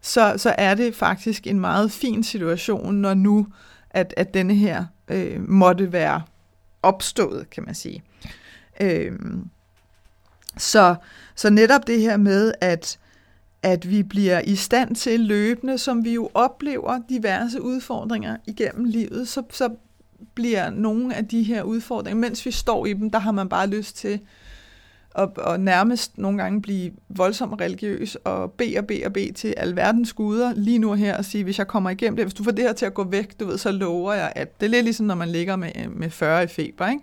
så, 0.00 0.34
så 0.36 0.54
er 0.58 0.74
det 0.74 0.94
faktisk 0.94 1.46
en 1.46 1.60
meget 1.60 1.92
fin 1.92 2.22
situation, 2.22 2.94
når 2.94 3.14
nu, 3.14 3.46
at, 3.90 4.14
at 4.16 4.34
denne 4.34 4.54
her 4.54 4.84
øh, 5.08 5.48
måtte 5.48 5.92
være 5.92 6.22
opstået, 6.82 7.50
kan 7.50 7.64
man 7.64 7.74
sige. 7.74 8.02
Øh, 8.80 9.12
så, 10.56 10.94
så 11.34 11.50
netop 11.50 11.86
det 11.86 12.00
her 12.00 12.16
med, 12.16 12.52
at, 12.60 12.98
at 13.62 13.90
vi 13.90 14.02
bliver 14.02 14.40
i 14.40 14.56
stand 14.56 14.94
til 14.94 15.20
løbende, 15.20 15.78
som 15.78 16.04
vi 16.04 16.14
jo 16.14 16.30
oplever 16.34 16.98
diverse 17.08 17.62
udfordringer 17.62 18.36
igennem 18.46 18.84
livet, 18.84 19.28
så, 19.28 19.42
så 19.50 19.68
bliver 20.34 20.70
nogle 20.70 21.14
af 21.14 21.28
de 21.28 21.42
her 21.42 21.62
udfordringer, 21.62 22.20
mens 22.20 22.46
vi 22.46 22.50
står 22.50 22.86
i 22.86 22.92
dem, 22.92 23.10
der 23.10 23.18
har 23.18 23.32
man 23.32 23.48
bare 23.48 23.66
lyst 23.66 23.96
til 23.96 24.20
at, 25.14 25.28
at 25.46 25.60
nærmest 25.60 26.18
nogle 26.18 26.42
gange 26.42 26.62
blive 26.62 26.92
voldsomt 27.08 27.60
religiøs 27.60 28.14
og 28.14 28.52
bede 28.52 28.78
og 28.78 28.86
bede 28.86 29.02
og 29.04 29.12
bede 29.12 29.32
til 29.32 29.54
alverdens 29.56 30.12
guder 30.12 30.52
lige 30.54 30.78
nu 30.78 30.92
her 30.92 31.16
og 31.16 31.24
sige, 31.24 31.44
hvis 31.44 31.58
jeg 31.58 31.66
kommer 31.66 31.90
igennem 31.90 32.16
det, 32.16 32.24
hvis 32.24 32.34
du 32.34 32.44
får 32.44 32.50
det 32.50 32.64
her 32.64 32.72
til 32.72 32.86
at 32.86 32.94
gå 32.94 33.04
væk, 33.04 33.40
du 33.40 33.46
ved, 33.46 33.58
så 33.58 33.72
lover 33.72 34.12
jeg, 34.12 34.32
at 34.36 34.60
det 34.60 34.66
er 34.66 34.70
lidt 34.70 34.84
ligesom, 34.84 35.06
når 35.06 35.14
man 35.14 35.28
ligger 35.28 35.56
med, 35.56 35.70
med 35.88 36.10
40 36.10 36.44
i 36.44 36.46
feber, 36.46 36.88
ikke? 36.88 37.02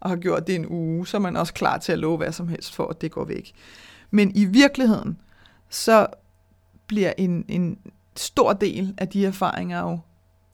og 0.00 0.10
har 0.10 0.16
gjort 0.16 0.46
det 0.46 0.54
en 0.54 0.66
uge, 0.68 1.06
så 1.06 1.16
er 1.16 1.20
man 1.20 1.36
også 1.36 1.54
klar 1.54 1.78
til 1.78 1.92
at 1.92 1.98
love 1.98 2.16
hvad 2.16 2.32
som 2.32 2.48
helst 2.48 2.74
for, 2.74 2.86
at 2.88 3.00
det 3.00 3.10
går 3.10 3.24
væk. 3.24 3.52
Men 4.10 4.36
i 4.36 4.44
virkeligheden, 4.44 5.18
så 5.68 6.06
bliver 6.86 7.12
en, 7.18 7.44
en 7.48 7.78
stor 8.16 8.52
del 8.52 8.94
af 8.98 9.08
de 9.08 9.26
erfaringer 9.26 9.80
jo 9.80 9.98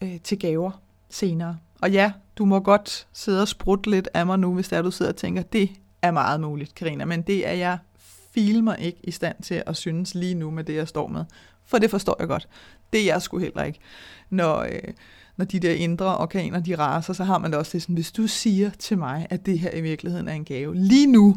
øh, 0.02 0.20
til 0.20 0.38
gaver 0.38 0.70
senere. 1.10 1.58
Og 1.80 1.90
ja, 1.90 2.12
du 2.36 2.44
må 2.44 2.60
godt 2.60 3.06
sidde 3.12 3.42
og 3.42 3.48
sprutte 3.48 3.90
lidt 3.90 4.08
af 4.14 4.26
mig 4.26 4.38
nu, 4.38 4.54
hvis 4.54 4.68
der 4.68 4.82
du 4.82 4.90
sidder 4.90 5.12
og 5.12 5.16
tænker, 5.16 5.42
det 5.42 5.70
er 6.02 6.10
meget 6.10 6.40
muligt, 6.40 6.74
Karina, 6.74 7.04
men 7.04 7.22
det 7.22 7.48
er 7.48 7.52
jeg 7.52 7.78
filmer 8.34 8.74
ikke 8.74 8.98
i 9.02 9.10
stand 9.10 9.42
til 9.42 9.62
at 9.66 9.76
synes 9.76 10.14
lige 10.14 10.34
nu 10.34 10.50
med 10.50 10.64
det, 10.64 10.74
jeg 10.74 10.88
står 10.88 11.08
med. 11.08 11.24
For 11.64 11.78
det 11.78 11.90
forstår 11.90 12.16
jeg 12.18 12.28
godt. 12.28 12.48
Det 12.92 13.00
er 13.00 13.04
jeg 13.04 13.22
sgu 13.22 13.38
heller 13.38 13.64
ikke. 13.64 13.78
Når, 14.30 14.58
øh, 14.60 14.92
når 15.36 15.44
de 15.44 15.60
der 15.60 15.72
indre 15.72 16.18
orkaner, 16.18 16.60
de 16.60 16.74
raser, 16.74 17.12
så 17.12 17.24
har 17.24 17.38
man 17.38 17.50
det 17.50 17.58
også 17.58 17.70
det 17.72 17.82
sådan, 17.82 17.94
hvis 17.94 18.12
du 18.12 18.26
siger 18.26 18.70
til 18.70 18.98
mig, 18.98 19.26
at 19.30 19.46
det 19.46 19.58
her 19.58 19.70
i 19.70 19.80
virkeligheden 19.80 20.28
er 20.28 20.32
en 20.32 20.44
gave, 20.44 20.74
lige 20.74 21.06
nu, 21.06 21.36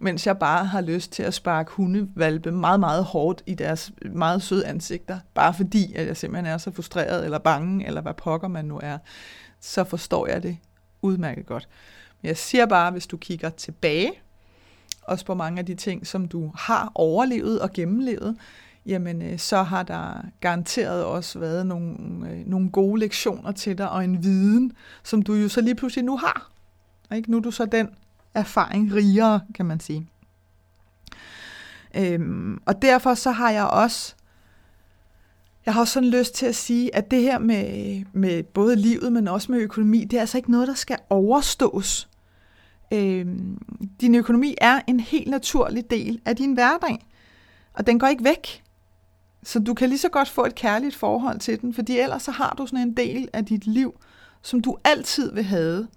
mens 0.00 0.26
jeg 0.26 0.38
bare 0.38 0.64
har 0.64 0.80
lyst 0.80 1.12
til 1.12 1.22
at 1.22 1.34
sparke 1.34 1.72
hundevalpe 1.72 2.52
meget, 2.52 2.80
meget 2.80 3.04
hårdt 3.04 3.42
i 3.46 3.54
deres 3.54 3.92
meget 4.12 4.42
søde 4.42 4.66
ansigter, 4.66 5.18
bare 5.34 5.54
fordi, 5.54 5.92
at 5.94 6.06
jeg 6.06 6.16
simpelthen 6.16 6.46
er 6.46 6.58
så 6.58 6.70
frustreret 6.70 7.24
eller 7.24 7.38
bange, 7.38 7.86
eller 7.86 8.00
hvad 8.00 8.14
pokker 8.14 8.48
man 8.48 8.64
nu 8.64 8.80
er, 8.82 8.98
så 9.60 9.84
forstår 9.84 10.26
jeg 10.26 10.42
det 10.42 10.56
udmærket 11.02 11.46
godt. 11.46 11.68
Men 12.22 12.28
jeg 12.28 12.36
siger 12.36 12.66
bare, 12.66 12.90
hvis 12.90 13.06
du 13.06 13.16
kigger 13.16 13.50
tilbage, 13.50 14.12
også 15.02 15.24
på 15.24 15.34
mange 15.34 15.58
af 15.58 15.66
de 15.66 15.74
ting, 15.74 16.06
som 16.06 16.28
du 16.28 16.52
har 16.54 16.92
overlevet 16.94 17.60
og 17.60 17.72
gennemlevet, 17.72 18.36
jamen 18.86 19.22
øh, 19.22 19.38
så 19.38 19.62
har 19.62 19.82
der 19.82 20.24
garanteret 20.40 21.04
også 21.04 21.38
været 21.38 21.66
nogle, 21.66 21.96
øh, 22.30 22.46
nogle 22.46 22.70
gode 22.70 23.00
lektioner 23.00 23.52
til 23.52 23.78
dig, 23.78 23.90
og 23.90 24.04
en 24.04 24.22
viden, 24.22 24.72
som 25.02 25.22
du 25.22 25.34
jo 25.34 25.48
så 25.48 25.60
lige 25.60 25.74
pludselig 25.74 26.04
nu 26.04 26.16
har. 26.16 26.50
Ikke? 27.14 27.30
Nu 27.30 27.36
er 27.36 27.40
du 27.40 27.50
så 27.50 27.66
den 27.66 27.88
erfaring 28.34 28.94
rigere, 28.94 29.40
kan 29.54 29.66
man 29.66 29.80
sige. 29.80 30.08
Øhm, 31.96 32.62
og 32.66 32.82
derfor 32.82 33.14
så 33.14 33.30
har 33.30 33.50
jeg 33.50 33.64
også 33.64 34.14
jeg 35.66 35.74
har 35.74 35.80
også 35.80 35.92
sådan 35.92 36.08
lyst 36.08 36.34
til 36.34 36.46
at 36.46 36.56
sige, 36.56 36.96
at 36.96 37.10
det 37.10 37.22
her 37.22 37.38
med, 37.38 38.04
med 38.12 38.42
både 38.42 38.76
livet, 38.76 39.12
men 39.12 39.28
også 39.28 39.52
med 39.52 39.60
økonomi, 39.60 40.04
det 40.04 40.16
er 40.16 40.20
altså 40.20 40.38
ikke 40.38 40.50
noget, 40.50 40.68
der 40.68 40.74
skal 40.74 40.96
overstås. 41.10 42.08
Øhm, 42.92 43.58
din 44.00 44.14
økonomi 44.14 44.54
er 44.60 44.80
en 44.86 45.00
helt 45.00 45.30
naturlig 45.30 45.90
del 45.90 46.20
af 46.24 46.36
din 46.36 46.52
hverdag, 46.52 47.06
og 47.74 47.86
den 47.86 47.98
går 47.98 48.06
ikke 48.06 48.24
væk. 48.24 48.62
Så 49.42 49.58
du 49.58 49.74
kan 49.74 49.88
lige 49.88 49.98
så 49.98 50.08
godt 50.08 50.28
få 50.28 50.44
et 50.44 50.54
kærligt 50.54 50.96
forhold 50.96 51.38
til 51.38 51.60
den, 51.60 51.74
fordi 51.74 51.98
ellers 51.98 52.22
så 52.22 52.30
har 52.30 52.54
du 52.58 52.66
sådan 52.66 52.88
en 52.88 52.96
del 52.96 53.28
af 53.32 53.44
dit 53.44 53.66
liv, 53.66 54.00
som 54.42 54.60
du 54.60 54.76
altid 54.84 55.32
vil 55.32 55.44
have. 55.44 55.88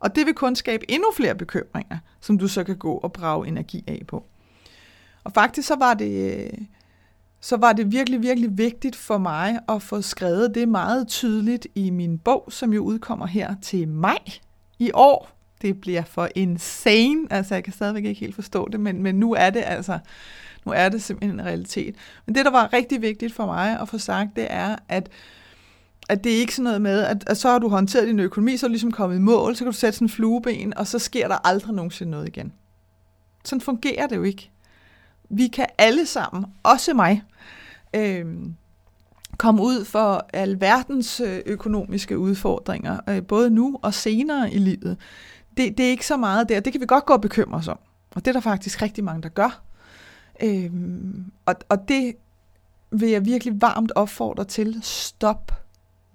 Og 0.00 0.16
det 0.16 0.26
vil 0.26 0.34
kun 0.34 0.56
skabe 0.56 0.90
endnu 0.90 1.12
flere 1.16 1.34
bekymringer, 1.34 1.98
som 2.20 2.38
du 2.38 2.48
så 2.48 2.64
kan 2.64 2.76
gå 2.76 2.94
og 2.94 3.12
brage 3.12 3.48
energi 3.48 3.84
af 3.86 4.02
på. 4.08 4.24
Og 5.24 5.32
faktisk 5.32 5.68
så 5.68 5.76
var 5.76 5.94
det 5.94 6.50
så 7.40 7.56
var 7.56 7.72
det 7.72 7.92
virkelig, 7.92 8.22
virkelig 8.22 8.58
vigtigt 8.58 8.96
for 8.96 9.18
mig 9.18 9.58
at 9.68 9.82
få 9.82 10.02
skrevet 10.02 10.54
det 10.54 10.68
meget 10.68 11.08
tydeligt 11.08 11.66
i 11.74 11.90
min 11.90 12.18
bog, 12.18 12.44
som 12.48 12.72
jo 12.72 12.82
udkommer 12.82 13.26
her 13.26 13.54
til 13.62 13.88
maj 13.88 14.18
i 14.78 14.90
år. 14.94 15.30
Det 15.62 15.80
bliver 15.80 16.02
for 16.02 16.28
insane, 16.34 17.26
altså 17.30 17.54
jeg 17.54 17.64
kan 17.64 17.72
stadigvæk 17.72 18.04
ikke 18.04 18.20
helt 18.20 18.34
forstå 18.34 18.68
det, 18.68 18.80
men, 18.80 19.02
men 19.02 19.14
nu 19.14 19.32
er 19.32 19.50
det 19.50 19.62
altså, 19.66 19.98
nu 20.64 20.72
er 20.72 20.88
det 20.88 21.02
simpelthen 21.02 21.40
en 21.40 21.46
realitet. 21.46 21.94
Men 22.26 22.34
det, 22.34 22.44
der 22.44 22.50
var 22.50 22.72
rigtig 22.72 23.02
vigtigt 23.02 23.34
for 23.34 23.46
mig 23.46 23.80
at 23.80 23.88
få 23.88 23.98
sagt, 23.98 24.36
det 24.36 24.46
er, 24.50 24.76
at 24.88 25.08
at 26.08 26.24
det 26.24 26.34
er 26.34 26.38
ikke 26.38 26.54
sådan 26.54 26.64
noget 26.64 26.82
med, 26.82 27.02
at, 27.02 27.24
at 27.26 27.36
så 27.36 27.48
har 27.48 27.58
du 27.58 27.68
håndteret 27.68 28.08
din 28.08 28.20
økonomi, 28.20 28.56
så 28.56 28.66
er 28.66 28.68
du 28.68 28.72
ligesom 28.72 28.92
kommet 28.92 29.16
i 29.16 29.20
mål, 29.20 29.56
så 29.56 29.64
kan 29.64 29.72
du 29.72 29.78
sætte 29.78 29.96
sådan 29.96 30.04
en 30.04 30.10
flueben, 30.10 30.76
og 30.76 30.86
så 30.86 30.98
sker 30.98 31.28
der 31.28 31.46
aldrig 31.46 31.74
nogensinde 31.74 32.10
noget 32.10 32.28
igen. 32.28 32.52
Sådan 33.44 33.60
fungerer 33.60 34.06
det 34.06 34.16
jo 34.16 34.22
ikke. 34.22 34.50
Vi 35.28 35.48
kan 35.48 35.66
alle 35.78 36.06
sammen, 36.06 36.44
også 36.62 36.94
mig, 36.94 37.22
øh, 37.94 38.24
komme 39.38 39.62
ud 39.62 39.84
for 39.84 40.26
alverdens 40.32 41.20
øh, 41.20 41.40
økonomiske 41.46 42.18
udfordringer, 42.18 43.00
øh, 43.08 43.22
både 43.22 43.50
nu 43.50 43.78
og 43.82 43.94
senere 43.94 44.52
i 44.52 44.58
livet. 44.58 44.96
Det, 45.56 45.78
det 45.78 45.86
er 45.86 45.90
ikke 45.90 46.06
så 46.06 46.16
meget 46.16 46.48
der. 46.48 46.60
Det 46.60 46.72
kan 46.72 46.80
vi 46.80 46.86
godt 46.86 47.06
gå 47.06 47.12
og 47.12 47.20
bekymre 47.20 47.58
os 47.58 47.68
om. 47.68 47.78
Og 48.14 48.24
det 48.24 48.28
er 48.28 48.32
der 48.32 48.40
faktisk 48.40 48.82
rigtig 48.82 49.04
mange, 49.04 49.22
der 49.22 49.28
gør. 49.28 49.62
Øh, 50.42 50.70
og, 51.46 51.54
og 51.68 51.88
det 51.88 52.14
vil 52.90 53.08
jeg 53.08 53.24
virkelig 53.24 53.60
varmt 53.60 53.92
opfordre 53.94 54.44
til. 54.44 54.80
Stop 54.82 55.65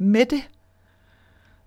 med 0.01 0.25
det. 0.25 0.49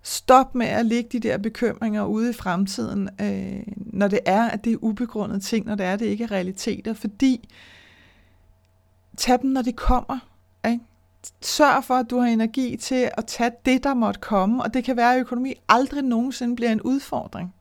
Stop 0.01 0.55
med 0.55 0.65
at 0.67 0.85
lægge 0.85 1.09
de 1.11 1.19
der 1.19 1.37
bekymringer 1.37 2.05
ude 2.05 2.29
i 2.29 2.33
fremtiden, 2.33 3.09
øh, 3.21 3.63
når 3.75 4.07
det 4.07 4.19
er, 4.25 4.49
at 4.49 4.65
det 4.65 4.73
er 4.73 4.77
ubegrundede 4.81 5.39
ting, 5.39 5.65
når 5.65 5.75
det 5.75 5.85
er, 5.85 5.93
at 5.93 5.99
det 5.99 6.05
ikke 6.05 6.23
er 6.23 6.31
realiteter, 6.31 6.93
fordi 6.93 7.49
tag 9.17 9.41
dem, 9.41 9.49
når 9.49 9.61
det 9.61 9.75
kommer. 9.75 10.19
Ikke? 10.67 10.79
Sørg 11.41 11.83
for, 11.83 11.93
at 11.93 12.09
du 12.09 12.19
har 12.19 12.27
energi 12.27 12.77
til 12.77 13.09
at 13.17 13.25
tage 13.25 13.51
det, 13.65 13.83
der 13.83 13.93
måtte 13.93 14.19
komme, 14.19 14.63
og 14.63 14.73
det 14.73 14.83
kan 14.83 14.97
være, 14.97 15.15
at 15.15 15.19
økonomi 15.19 15.53
aldrig 15.69 16.03
nogensinde 16.03 16.55
bliver 16.55 16.71
en 16.71 16.81
udfordring. 16.81 17.53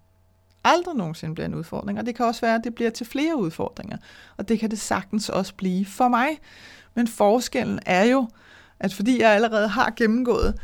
Aldrig 0.64 0.96
nogensinde 0.96 1.34
bliver 1.34 1.46
en 1.46 1.54
udfordring, 1.54 1.98
og 1.98 2.06
det 2.06 2.14
kan 2.14 2.26
også 2.26 2.40
være, 2.40 2.54
at 2.54 2.64
det 2.64 2.74
bliver 2.74 2.90
til 2.90 3.06
flere 3.06 3.36
udfordringer, 3.36 3.96
og 4.36 4.48
det 4.48 4.60
kan 4.60 4.70
det 4.70 4.80
sagtens 4.80 5.28
også 5.28 5.54
blive 5.54 5.86
for 5.86 6.08
mig. 6.08 6.28
Men 6.94 7.08
forskellen 7.08 7.78
er 7.86 8.04
jo, 8.04 8.28
at 8.80 8.94
fordi 8.94 9.20
jeg 9.20 9.30
allerede 9.30 9.68
har 9.68 9.92
gennemgået 9.96 10.54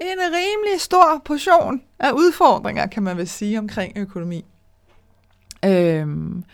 en 0.00 0.18
rimelig 0.18 0.80
stor 0.80 1.22
portion 1.24 1.82
af 1.98 2.12
udfordringer, 2.12 2.86
kan 2.86 3.02
man 3.02 3.16
vel 3.16 3.28
sige, 3.28 3.58
omkring 3.58 3.98
økonomi. 3.98 4.44
Øhm, 5.64 6.44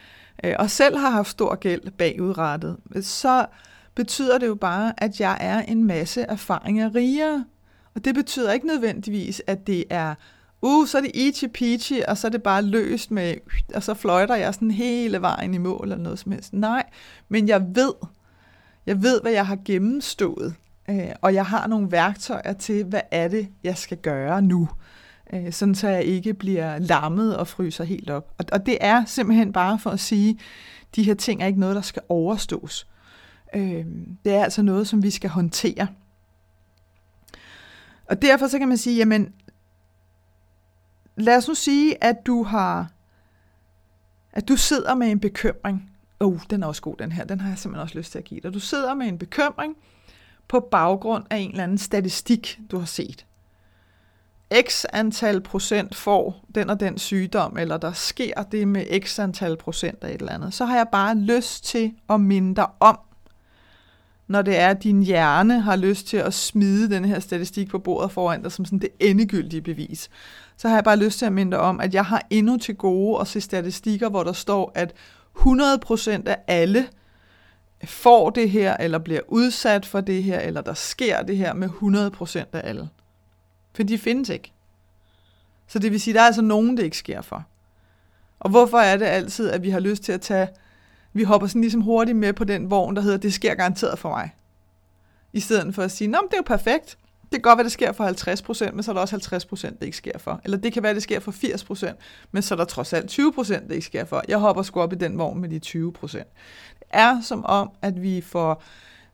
øh, 0.45 0.55
og 0.59 0.71
selv 0.71 0.97
har 0.97 1.11
haft 1.11 1.29
stor 1.29 1.55
gæld 1.55 1.91
bagudrettet, 1.91 2.77
så 3.03 3.47
betyder 3.95 4.39
det 4.39 4.47
jo 4.47 4.55
bare, 4.55 4.93
at 4.99 5.21
jeg 5.21 5.39
er 5.41 5.63
en 5.63 5.85
masse 5.85 6.23
erfaringer 6.23 6.95
rigere. 6.95 7.45
Og 7.95 8.05
det 8.05 8.15
betyder 8.15 8.53
ikke 8.53 8.67
nødvendigvis, 8.67 9.43
at 9.47 9.67
det 9.67 9.85
er, 9.91 10.15
uh, 10.63 10.87
så 10.87 10.99
er 10.99 11.03
det 11.03 11.11
itchy 11.15 11.45
peachy, 11.55 12.03
og 12.09 12.19
så 12.19 12.27
er 12.27 12.31
det 12.31 12.43
bare 12.43 12.63
løst 12.63 13.11
med, 13.11 13.35
og 13.75 13.83
så 13.83 13.95
fløjter 13.95 14.35
jeg 14.35 14.55
sådan 14.55 14.71
hele 14.71 15.21
vejen 15.21 15.55
i 15.55 15.59
mål, 15.59 15.81
eller 15.83 15.97
noget 15.97 16.19
som 16.19 16.33
helst. 16.33 16.53
Nej, 16.53 16.83
men 17.29 17.49
jeg 17.49 17.67
ved, 17.75 17.93
jeg 18.87 19.03
ved, 19.03 19.21
hvad 19.21 19.33
jeg 19.33 19.47
har 19.47 19.59
gennemstået. 19.65 20.55
Øh, 20.91 21.13
og 21.21 21.35
jeg 21.35 21.47
har 21.47 21.67
nogle 21.67 21.93
værktøjer 21.93 22.53
til, 22.53 22.85
hvad 22.85 23.01
er 23.11 23.29
det, 23.29 23.49
jeg 23.65 23.77
skal 23.79 23.99
gøre 23.99 24.43
nu, 24.43 24.69
øh, 25.33 25.53
sådan 25.53 25.75
så 25.75 25.89
jeg 25.89 26.05
ikke 26.05 26.35
bliver 26.35 26.79
lammet 26.79 27.37
og 27.37 27.49
fryser 27.49 27.85
helt 27.85 28.11
op. 28.11 28.35
Og, 28.39 28.45
og 28.53 28.67
det 28.67 28.79
er 28.81 29.05
simpelthen 29.05 29.53
bare 29.53 29.79
for 29.79 29.91
at 29.91 30.01
sige, 30.01 30.39
de 30.97 31.03
her 31.03 31.15
ting 31.15 31.43
er 31.43 31.47
ikke 31.47 31.61
noget, 31.61 31.77
der 31.77 31.83
skal 31.83 32.03
overstås. 32.09 32.87
Øh, 33.55 33.85
det 34.25 34.35
er 34.35 34.45
altså 34.45 34.63
noget, 34.63 34.89
som 34.89 35.03
vi 35.03 35.11
skal 35.11 35.31
håndtere. 35.31 35.87
Og 38.07 38.23
derfor 38.23 38.47
så 38.47 38.59
kan 38.59 38.69
man 38.69 38.77
sige, 38.77 38.97
jamen, 38.97 39.33
lad 41.17 41.37
os 41.37 41.49
nu 41.49 41.55
sige, 41.55 42.05
at 42.05 42.17
du 42.27 42.43
har, 42.43 42.91
at 44.33 44.49
du 44.49 44.57
sidder 44.57 44.95
med 44.95 45.11
en 45.11 45.21
bekymring. 45.21 45.91
Åh, 46.21 46.33
oh, 46.33 46.41
den 46.51 46.63
er 46.63 46.67
også 46.67 46.83
god, 46.83 46.97
den 46.97 47.13
her. 47.13 47.25
Den 47.25 47.41
har 47.41 47.49
jeg 47.49 47.59
simpelthen 47.59 47.83
også 47.83 47.99
lyst 47.99 48.13
til 48.13 48.19
at 48.19 48.25
give 48.25 48.41
dig. 48.41 48.55
Du 48.55 48.61
sidder 48.61 48.95
med 48.95 49.07
en 49.07 49.19
bekymring, 49.19 49.77
på 50.51 50.61
baggrund 50.61 51.25
af 51.31 51.37
en 51.37 51.51
eller 51.51 51.63
anden 51.65 51.79
statistik, 51.79 52.61
du 52.71 52.79
har 52.79 52.87
set. 52.87 53.27
X 54.69 54.85
antal 54.93 55.41
procent 55.41 55.95
får 55.95 56.45
den 56.55 56.71
og 56.71 56.81
den 56.81 56.99
sygdom, 56.99 57.59
eller 57.59 57.77
der 57.77 57.93
sker 57.93 58.43
det 58.43 58.69
med 58.69 59.01
x 59.01 59.19
antal 59.19 59.57
procent 59.57 60.05
af 60.05 60.09
et 60.15 60.21
eller 60.21 60.33
andet, 60.33 60.55
så 60.55 60.65
har 60.65 60.77
jeg 60.77 60.87
bare 60.93 61.15
lyst 61.15 61.65
til 61.65 61.93
at 62.09 62.21
minde 62.21 62.57
dig 62.57 62.67
om, 62.81 62.99
når 64.29 64.43
det 64.43 64.59
er, 64.59 64.69
at 64.69 64.83
din 64.83 65.03
hjerne 65.03 65.61
har 65.61 65.77
lyst 65.77 66.07
til 66.07 66.17
at 66.17 66.35
smide 66.35 66.91
den 66.91 67.05
her 67.05 67.21
statistik 67.21 67.69
på 67.69 67.79
bordet 67.79 68.11
foran 68.11 68.43
dig 68.43 68.53
som 68.53 68.65
sådan 68.65 68.79
det 68.79 68.89
endegyldige 69.01 69.63
bevis, 69.63 70.11
så 70.57 70.69
har 70.69 70.75
jeg 70.75 70.85
bare 70.85 70.97
lyst 70.97 71.19
til 71.19 71.27
at 71.27 71.33
minde 71.33 71.53
dig 71.53 71.61
om, 71.61 71.81
at 71.81 71.95
jeg 71.95 72.05
har 72.05 72.27
endnu 72.31 72.57
til 72.57 72.77
gode 72.77 73.21
at 73.21 73.27
se 73.27 73.41
statistikker, 73.41 74.09
hvor 74.09 74.23
der 74.23 74.33
står, 74.33 74.73
at 74.75 74.93
100% 75.39 76.29
af 76.29 76.39
alle 76.47 76.89
får 77.85 78.31
det 78.31 78.51
her, 78.51 78.77
eller 78.77 78.99
bliver 78.99 79.21
udsat 79.29 79.87
for 79.87 80.01
det 80.01 80.23
her, 80.23 80.41
eller 80.41 80.61
der 80.61 80.75
sker 80.75 81.23
det 81.23 81.37
her 81.37 81.55
med 81.55 81.69
100% 81.69 82.39
af 82.39 82.69
alle. 82.69 82.89
For 83.75 83.83
de 83.83 83.99
findes 83.99 84.29
ikke. 84.29 84.53
Så 85.67 85.79
det 85.79 85.93
vil 85.93 86.01
sige, 86.01 86.15
der 86.15 86.21
er 86.21 86.27
altså 86.27 86.43
nogen, 86.43 86.77
det 86.77 86.83
ikke 86.83 86.97
sker 86.97 87.23
for. 87.23 87.45
Og 88.41 88.51
hvorfor 88.51 88.79
er 88.79 88.97
det 88.97 89.07
altid, 89.07 89.51
at 89.51 89.63
vi 89.63 89.71
har 89.71 89.81
lyst 89.81 90.03
til 90.03 90.13
at 90.13 90.21
tage, 90.21 90.49
vi 91.13 91.23
hopper 91.23 91.47
sådan 91.47 91.61
ligesom 91.61 91.81
hurtigt 91.81 92.19
med 92.19 92.33
på 92.33 92.45
den 92.45 92.71
vogn, 92.71 92.97
der 92.97 93.03
hedder, 93.03 93.19
det 93.19 93.35
sker 93.35 93.55
garanteret 93.55 93.99
for 93.99 94.09
mig. 94.09 94.31
I 95.33 95.41
stedet 95.41 95.75
for 95.75 95.83
at 95.83 95.91
sige, 95.91 96.09
nå, 96.09 96.19
men 96.21 96.29
det 96.29 96.35
er 96.35 96.39
jo 96.39 96.57
perfekt. 96.57 96.99
Det 97.33 97.37
kan 97.37 97.41
godt 97.43 97.57
være, 97.57 97.65
det 97.65 97.73
sker 97.73 97.93
for 97.93 98.05
50%, 98.69 98.73
men 98.73 98.83
så 98.83 98.91
er 98.91 98.95
der 98.95 99.01
også 99.01 99.17
50%, 99.17 99.67
det 99.67 99.83
ikke 99.83 99.97
sker 99.97 100.19
for. 100.19 100.41
Eller 100.45 100.57
det 100.57 100.73
kan 100.73 100.83
være, 100.83 100.95
det 100.95 101.03
sker 101.03 101.21
for 101.21 101.33
80%, 101.33 101.93
men 102.33 102.43
så 102.43 102.55
er 102.55 102.57
der 102.57 102.65
trods 102.65 102.93
alt 102.93 103.19
20%, 103.19 103.69
det 103.69 103.71
ikke 103.71 103.87
sker 103.87 104.05
for. 104.05 104.23
Jeg 104.29 104.39
hopper 104.39 104.63
sgu 104.63 104.81
op 104.81 104.93
i 104.93 104.97
den 104.97 105.19
vogn 105.19 105.41
med 105.41 105.49
de 105.49 105.91
20% 106.07 106.23
er 106.91 107.21
som 107.23 107.45
om, 107.45 107.71
at 107.83 108.03
vi 108.03 108.21
får 108.21 108.63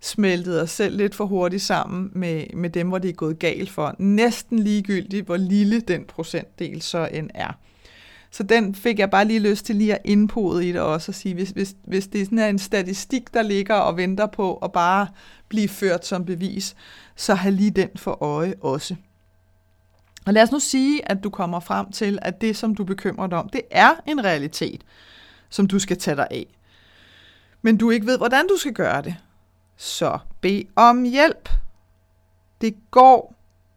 smeltet 0.00 0.62
os 0.62 0.70
selv 0.70 0.96
lidt 0.96 1.14
for 1.14 1.24
hurtigt 1.24 1.62
sammen 1.62 2.11
med, 2.14 2.46
med 2.55 2.70
dem, 2.70 2.88
hvor 2.88 2.98
det 2.98 3.09
er 3.09 3.14
gået 3.14 3.38
galt 3.38 3.70
for. 3.70 3.94
Næsten 3.98 4.59
ligegyldigt, 4.59 5.26
hvor 5.26 5.37
lille 5.37 5.81
den 5.81 6.05
procentdel 6.05 6.83
så 6.83 7.09
end 7.12 7.31
er. 7.35 7.59
Så 8.37 8.42
den 8.42 8.75
fik 8.75 8.99
jeg 8.99 9.11
bare 9.11 9.25
lige 9.25 9.40
lyst 9.40 9.66
til 9.66 9.77
lige 9.77 9.94
at 9.94 10.01
indpode 10.05 10.68
i 10.68 10.72
det 10.72 10.81
også, 10.81 11.11
og 11.11 11.14
sige, 11.14 11.35
hvis, 11.35 11.51
hvis, 11.51 11.75
hvis 11.85 12.07
det 12.07 12.33
er 12.33 12.49
en 12.49 12.59
statistik, 12.59 13.35
der 13.35 13.42
ligger 13.42 13.75
og 13.75 13.96
venter 13.96 14.27
på 14.27 14.55
at 14.55 14.72
bare 14.72 15.09
blive 15.49 15.68
ført 15.68 16.07
som 16.07 16.25
bevis, 16.25 16.77
så 17.16 17.35
har 17.35 17.51
lige 17.51 17.70
den 17.70 17.88
for 17.96 18.22
øje 18.22 18.55
også. 18.61 18.96
Og 20.27 20.33
lad 20.33 20.42
os 20.42 20.53
nu 20.53 20.59
sige, 20.59 21.11
at 21.11 21.25
du 21.25 21.31
kommer 21.31 21.61
frem 21.61 21.92
til, 21.92 22.18
at 22.22 22.40
det, 22.40 22.57
som 22.57 22.75
du 22.75 22.85
bekymrer 22.85 23.27
dig 23.27 23.38
om, 23.38 23.49
det 23.49 23.62
er 23.70 23.90
en 24.07 24.25
realitet, 24.25 24.81
som 25.51 25.66
du 25.66 25.79
skal 25.79 25.99
tage 25.99 26.16
dig 26.16 26.27
af 26.31 26.46
men 27.66 27.77
du 27.77 27.90
ikke 27.90 28.07
ved, 28.07 28.18
hvordan 28.18 28.49
du 28.49 28.57
skal 28.57 28.72
gøre 28.72 29.03
det, 29.03 29.16
så 29.77 30.18
bed 30.40 30.62
om 30.77 31.03
hjælp. 31.03 31.49
Det 32.61 32.75
går 32.90 33.35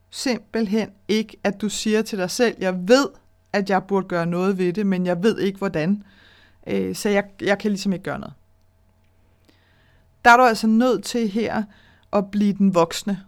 simpelthen 0.09 0.89
ikke, 1.07 1.37
at 1.43 1.61
du 1.61 1.69
siger 1.69 2.01
til 2.01 2.17
dig 2.17 2.31
selv, 2.31 2.55
jeg 2.59 2.87
ved, 2.87 3.07
at 3.53 3.69
jeg 3.69 3.83
burde 3.83 4.07
gøre 4.07 4.25
noget 4.25 4.57
ved 4.57 4.73
det, 4.73 4.85
men 4.85 5.05
jeg 5.05 5.23
ved 5.23 5.39
ikke, 5.39 5.57
hvordan. 5.57 6.03
Øh, 6.67 6.95
så 6.95 7.09
jeg, 7.09 7.23
jeg 7.41 7.59
kan 7.59 7.71
ligesom 7.71 7.93
ikke 7.93 8.03
gøre 8.03 8.19
noget. 8.19 8.33
Der 10.25 10.31
er 10.31 10.37
du 10.37 10.43
altså 10.43 10.67
nødt 10.67 11.03
til 11.03 11.29
her 11.29 11.63
at 12.13 12.31
blive 12.31 12.53
den 12.53 12.75
voksne 12.75 13.19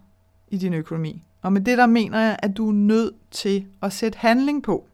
i 0.47 0.57
din 0.57 0.73
økonomi. 0.73 1.23
Og 1.41 1.53
med 1.53 1.61
det 1.61 1.77
der 1.77 1.85
mener 1.85 2.19
jeg, 2.19 2.39
at 2.39 2.57
du 2.57 2.69
er 2.69 2.73
nødt 2.73 3.13
til 3.31 3.65
at 3.81 3.93
sætte 3.93 4.19
handling 4.19 4.63
på, 4.63 4.87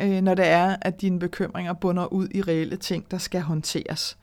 øh, 0.00 0.20
når 0.20 0.34
det 0.34 0.46
er, 0.46 0.76
at 0.80 1.00
dine 1.00 1.18
bekymringer 1.18 1.72
bunder 1.72 2.12
ud 2.12 2.28
i 2.34 2.42
reelle 2.42 2.76
ting, 2.76 3.10
der 3.10 3.18
skal 3.18 3.40
håndteres. 3.40 4.18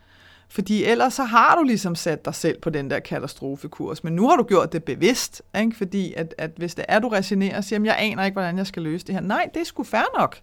Fordi 0.49 0.83
ellers 0.83 1.13
så 1.13 1.23
har 1.23 1.55
du 1.55 1.63
ligesom 1.63 1.95
sat 1.95 2.25
dig 2.25 2.35
selv 2.35 2.61
på 2.61 2.69
den 2.69 2.89
der 2.89 2.99
katastrofekurs, 2.99 4.03
men 4.03 4.13
nu 4.13 4.29
har 4.29 4.35
du 4.35 4.43
gjort 4.43 4.73
det 4.73 4.83
bevidst, 4.83 5.41
ikke? 5.59 5.77
fordi 5.77 6.13
at, 6.13 6.35
at 6.37 6.51
hvis 6.57 6.75
det 6.75 6.85
er, 6.87 6.99
du 6.99 7.07
resignerer 7.07 7.57
og 7.57 7.63
siger, 7.63 7.83
jeg 7.83 7.95
aner 7.99 8.23
ikke, 8.23 8.35
hvordan 8.35 8.57
jeg 8.57 8.67
skal 8.67 8.83
løse 8.83 9.07
det 9.07 9.15
her. 9.15 9.21
Nej, 9.21 9.49
det 9.53 9.59
er 9.59 9.63
sgu 9.63 9.83
fair 9.83 10.19
nok. 10.19 10.39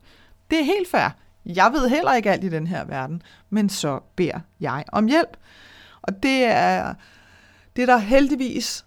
Det 0.51 0.61
er 0.61 0.65
helt 0.65 0.91
fair. 0.91 1.09
Jeg 1.47 1.71
ved 1.73 1.89
heller 1.89 2.15
ikke 2.15 2.31
alt 2.31 2.45
i 2.45 2.49
den 2.49 2.67
her 2.67 2.85
verden, 2.85 3.23
men 3.51 3.69
så 3.69 4.01
beder 4.17 4.41
jeg 4.61 4.85
om 4.93 5.07
hjælp. 5.07 5.37
Og 6.03 6.23
det 6.23 6.45
er, 6.45 6.95
det 7.77 7.83
er 7.83 7.87
der 7.87 7.99
heldigvis 7.99 8.85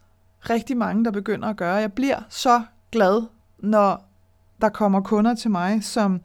rigtig 0.50 0.78
mange, 0.78 1.06
der 1.06 1.12
begynder 1.12 1.48
at 1.48 1.58
gøre. 1.58 1.76
Jeg 1.76 1.94
bliver 1.94 2.20
så 2.30 2.62
glad, 2.92 3.24
når 3.60 4.10
der 4.62 4.70
kommer 4.70 5.02
kunder 5.02 5.36
til 5.36 5.52
mig, 5.52 5.84
som, 5.84 6.22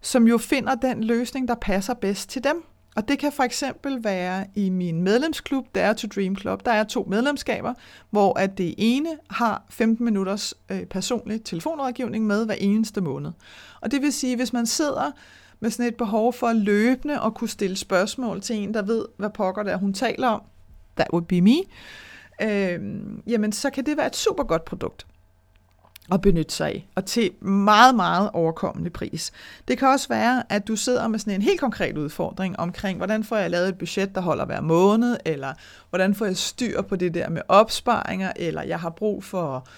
som 0.00 0.26
jo 0.28 0.38
finder 0.38 0.74
den 0.74 1.04
løsning, 1.04 1.48
der 1.48 1.54
passer 1.54 1.94
bedst 1.94 2.30
til 2.30 2.44
dem. 2.44 2.64
Og 2.96 3.08
det 3.08 3.18
kan 3.18 3.32
for 3.32 3.42
eksempel 3.42 4.04
være 4.04 4.46
i 4.54 4.70
min 4.70 5.02
medlemsklub, 5.02 5.66
der 5.74 5.80
er 5.80 5.92
to 5.92 6.08
Dream 6.14 6.36
Club. 6.36 6.64
Der 6.64 6.72
er 6.72 6.84
to 6.84 7.06
medlemskaber, 7.10 7.74
hvor 8.10 8.38
at 8.38 8.58
det 8.58 8.74
ene 8.78 9.08
har 9.30 9.66
15 9.70 10.04
minutters 10.04 10.54
øh, 10.70 10.84
personlig 10.84 11.44
telefonrådgivning 11.44 12.26
med 12.26 12.46
hver 12.46 12.54
eneste 12.54 13.00
måned. 13.00 13.30
Og 13.80 13.90
det 13.90 14.02
vil 14.02 14.12
sige, 14.12 14.36
hvis 14.36 14.52
man 14.52 14.66
sidder 14.66 15.10
med 15.60 15.70
sådan 15.70 15.88
et 15.88 15.96
behov 15.96 16.32
for 16.32 16.52
løbende 16.52 17.20
at 17.20 17.34
kunne 17.34 17.48
stille 17.48 17.76
spørgsmål 17.76 18.40
til 18.40 18.56
en, 18.56 18.74
der 18.74 18.82
ved, 18.82 19.04
hvad 19.16 19.30
pokker 19.30 19.62
der 19.62 19.76
hun 19.76 19.92
taler 19.92 20.28
om, 20.28 20.42
that 20.96 21.08
would 21.12 21.26
be 21.26 21.40
me, 21.40 21.56
øh, 22.42 23.00
jamen 23.26 23.52
så 23.52 23.70
kan 23.70 23.86
det 23.86 23.96
være 23.96 24.06
et 24.06 24.16
super 24.16 24.44
godt 24.44 24.64
produkt 24.64 25.06
at 26.12 26.20
benytte 26.20 26.54
sig 26.54 26.66
af, 26.66 26.88
og 26.94 27.04
til 27.04 27.30
meget, 27.40 27.94
meget 27.94 28.30
overkommelig 28.32 28.92
pris. 28.92 29.32
Det 29.68 29.78
kan 29.78 29.88
også 29.88 30.08
være, 30.08 30.42
at 30.48 30.68
du 30.68 30.76
sidder 30.76 31.08
med 31.08 31.18
sådan 31.18 31.34
en 31.34 31.42
helt 31.42 31.60
konkret 31.60 31.98
udfordring 31.98 32.60
omkring, 32.60 32.96
hvordan 32.96 33.24
får 33.24 33.36
jeg 33.36 33.50
lavet 33.50 33.68
et 33.68 33.78
budget, 33.78 34.14
der 34.14 34.20
holder 34.20 34.44
hver 34.44 34.60
måned, 34.60 35.16
eller 35.24 35.52
hvordan 35.90 36.14
får 36.14 36.24
jeg 36.24 36.36
styr 36.36 36.82
på 36.82 36.96
det 36.96 37.14
der 37.14 37.28
med 37.28 37.42
opsparinger, 37.48 38.32
eller 38.36 38.62
jeg 38.62 38.80
har 38.80 38.90
brug 38.90 39.24
for 39.24 39.68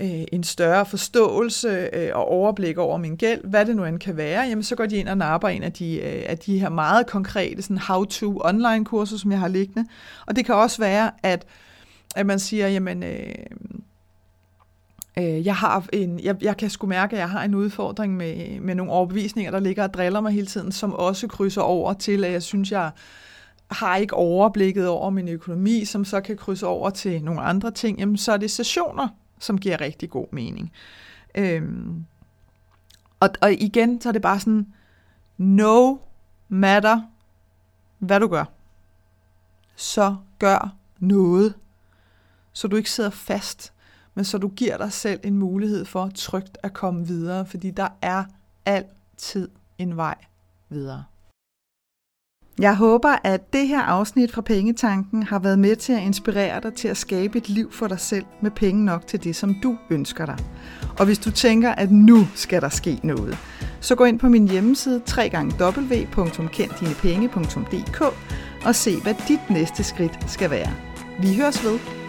øh, 0.00 0.24
en 0.32 0.44
større 0.44 0.86
forståelse 0.86 1.88
øh, 1.92 2.10
og 2.14 2.28
overblik 2.28 2.78
over 2.78 2.98
min 2.98 3.16
gæld, 3.16 3.40
hvad 3.44 3.66
det 3.66 3.76
nu 3.76 3.84
end 3.84 3.98
kan 3.98 4.16
være, 4.16 4.42
jamen 4.42 4.62
så 4.62 4.76
går 4.76 4.86
de 4.86 4.96
ind 4.96 5.08
og 5.08 5.16
napper 5.16 5.48
en 5.48 5.62
af 5.62 5.72
de, 5.72 5.96
øh, 5.96 6.22
af 6.26 6.38
de 6.38 6.58
her 6.58 6.68
meget 6.68 7.06
konkrete 7.06 7.62
sådan 7.62 7.78
how-to 7.78 8.40
online 8.44 8.84
kurser, 8.84 9.16
som 9.18 9.32
jeg 9.32 9.40
har 9.40 9.48
liggende. 9.48 9.88
Og 10.26 10.36
det 10.36 10.46
kan 10.46 10.54
også 10.54 10.82
være, 10.82 11.10
at, 11.22 11.46
at 12.16 12.26
man 12.26 12.38
siger, 12.38 12.68
jamen... 12.68 13.02
Øh, 13.02 13.34
Øh, 15.20 15.46
jeg 15.46 15.56
har 15.56 15.86
en, 15.92 16.20
jeg, 16.20 16.42
jeg 16.42 16.56
kan 16.56 16.70
sgu 16.70 16.86
mærke, 16.86 17.16
at 17.16 17.20
jeg 17.20 17.30
har 17.30 17.44
en 17.44 17.54
udfordring 17.54 18.16
med, 18.16 18.60
med 18.60 18.74
nogle 18.74 18.92
overbevisninger, 18.92 19.50
der 19.50 19.60
ligger 19.60 19.82
og 19.82 19.94
driller 19.94 20.20
mig 20.20 20.32
hele 20.32 20.46
tiden, 20.46 20.72
som 20.72 20.92
også 20.92 21.28
krydser 21.28 21.62
over 21.62 21.92
til, 21.92 22.24
at 22.24 22.32
jeg 22.32 22.42
synes, 22.42 22.72
jeg 22.72 22.90
har 23.70 23.96
ikke 23.96 24.14
overblikket 24.14 24.88
over 24.88 25.10
min 25.10 25.28
økonomi, 25.28 25.84
som 25.84 26.04
så 26.04 26.20
kan 26.20 26.36
krydse 26.36 26.66
over 26.66 26.90
til 26.90 27.24
nogle 27.24 27.40
andre 27.40 27.70
ting, 27.70 27.98
jamen 27.98 28.16
så 28.16 28.32
er 28.32 28.36
det 28.36 28.50
sessioner, 28.50 29.08
som 29.38 29.58
giver 29.58 29.80
rigtig 29.80 30.10
god 30.10 30.26
mening. 30.32 30.72
Øhm, 31.34 32.04
og, 33.20 33.28
og 33.40 33.52
igen, 33.52 34.00
så 34.00 34.08
er 34.08 34.12
det 34.12 34.22
bare 34.22 34.40
sådan, 34.40 34.66
no 35.38 35.96
matter, 36.48 37.02
hvad 37.98 38.20
du 38.20 38.28
gør, 38.28 38.44
så 39.76 40.16
gør 40.38 40.74
noget, 40.98 41.54
så 42.52 42.68
du 42.68 42.76
ikke 42.76 42.90
sidder 42.90 43.10
fast 43.10 43.72
men 44.20 44.24
så 44.24 44.38
du 44.38 44.48
giver 44.48 44.76
dig 44.76 44.92
selv 44.92 45.20
en 45.24 45.38
mulighed 45.38 45.84
for 45.84 46.10
trygt 46.14 46.58
at 46.62 46.72
komme 46.72 47.06
videre, 47.06 47.46
fordi 47.46 47.70
der 47.70 47.88
er 48.02 48.24
altid 48.66 49.48
en 49.78 49.96
vej 49.96 50.14
videre. 50.68 51.04
Jeg 52.58 52.76
håber, 52.76 53.16
at 53.24 53.52
det 53.52 53.68
her 53.68 53.82
afsnit 53.82 54.32
fra 54.32 54.40
Pengetanken 54.40 55.22
har 55.22 55.38
været 55.38 55.58
med 55.58 55.76
til 55.76 55.92
at 55.92 56.02
inspirere 56.02 56.60
dig 56.60 56.74
til 56.74 56.88
at 56.88 56.96
skabe 56.96 57.38
et 57.38 57.48
liv 57.48 57.72
for 57.72 57.86
dig 57.86 58.00
selv 58.00 58.24
med 58.42 58.50
penge 58.50 58.84
nok 58.84 59.06
til 59.06 59.24
det, 59.24 59.36
som 59.36 59.54
du 59.62 59.76
ønsker 59.90 60.26
dig. 60.26 60.38
Og 60.98 61.06
hvis 61.06 61.18
du 61.18 61.30
tænker, 61.30 61.72
at 61.72 61.90
nu 61.90 62.26
skal 62.34 62.62
der 62.62 62.68
ske 62.68 63.00
noget, 63.02 63.38
så 63.80 63.94
gå 63.94 64.04
ind 64.04 64.18
på 64.18 64.28
min 64.28 64.48
hjemmeside 64.48 65.02
www.kenddinepenge.dk 65.18 68.02
og 68.66 68.74
se, 68.74 69.00
hvad 69.02 69.14
dit 69.28 69.50
næste 69.50 69.84
skridt 69.84 70.30
skal 70.30 70.50
være. 70.50 70.72
Vi 71.20 71.36
høres 71.36 71.64
ved. 71.64 71.99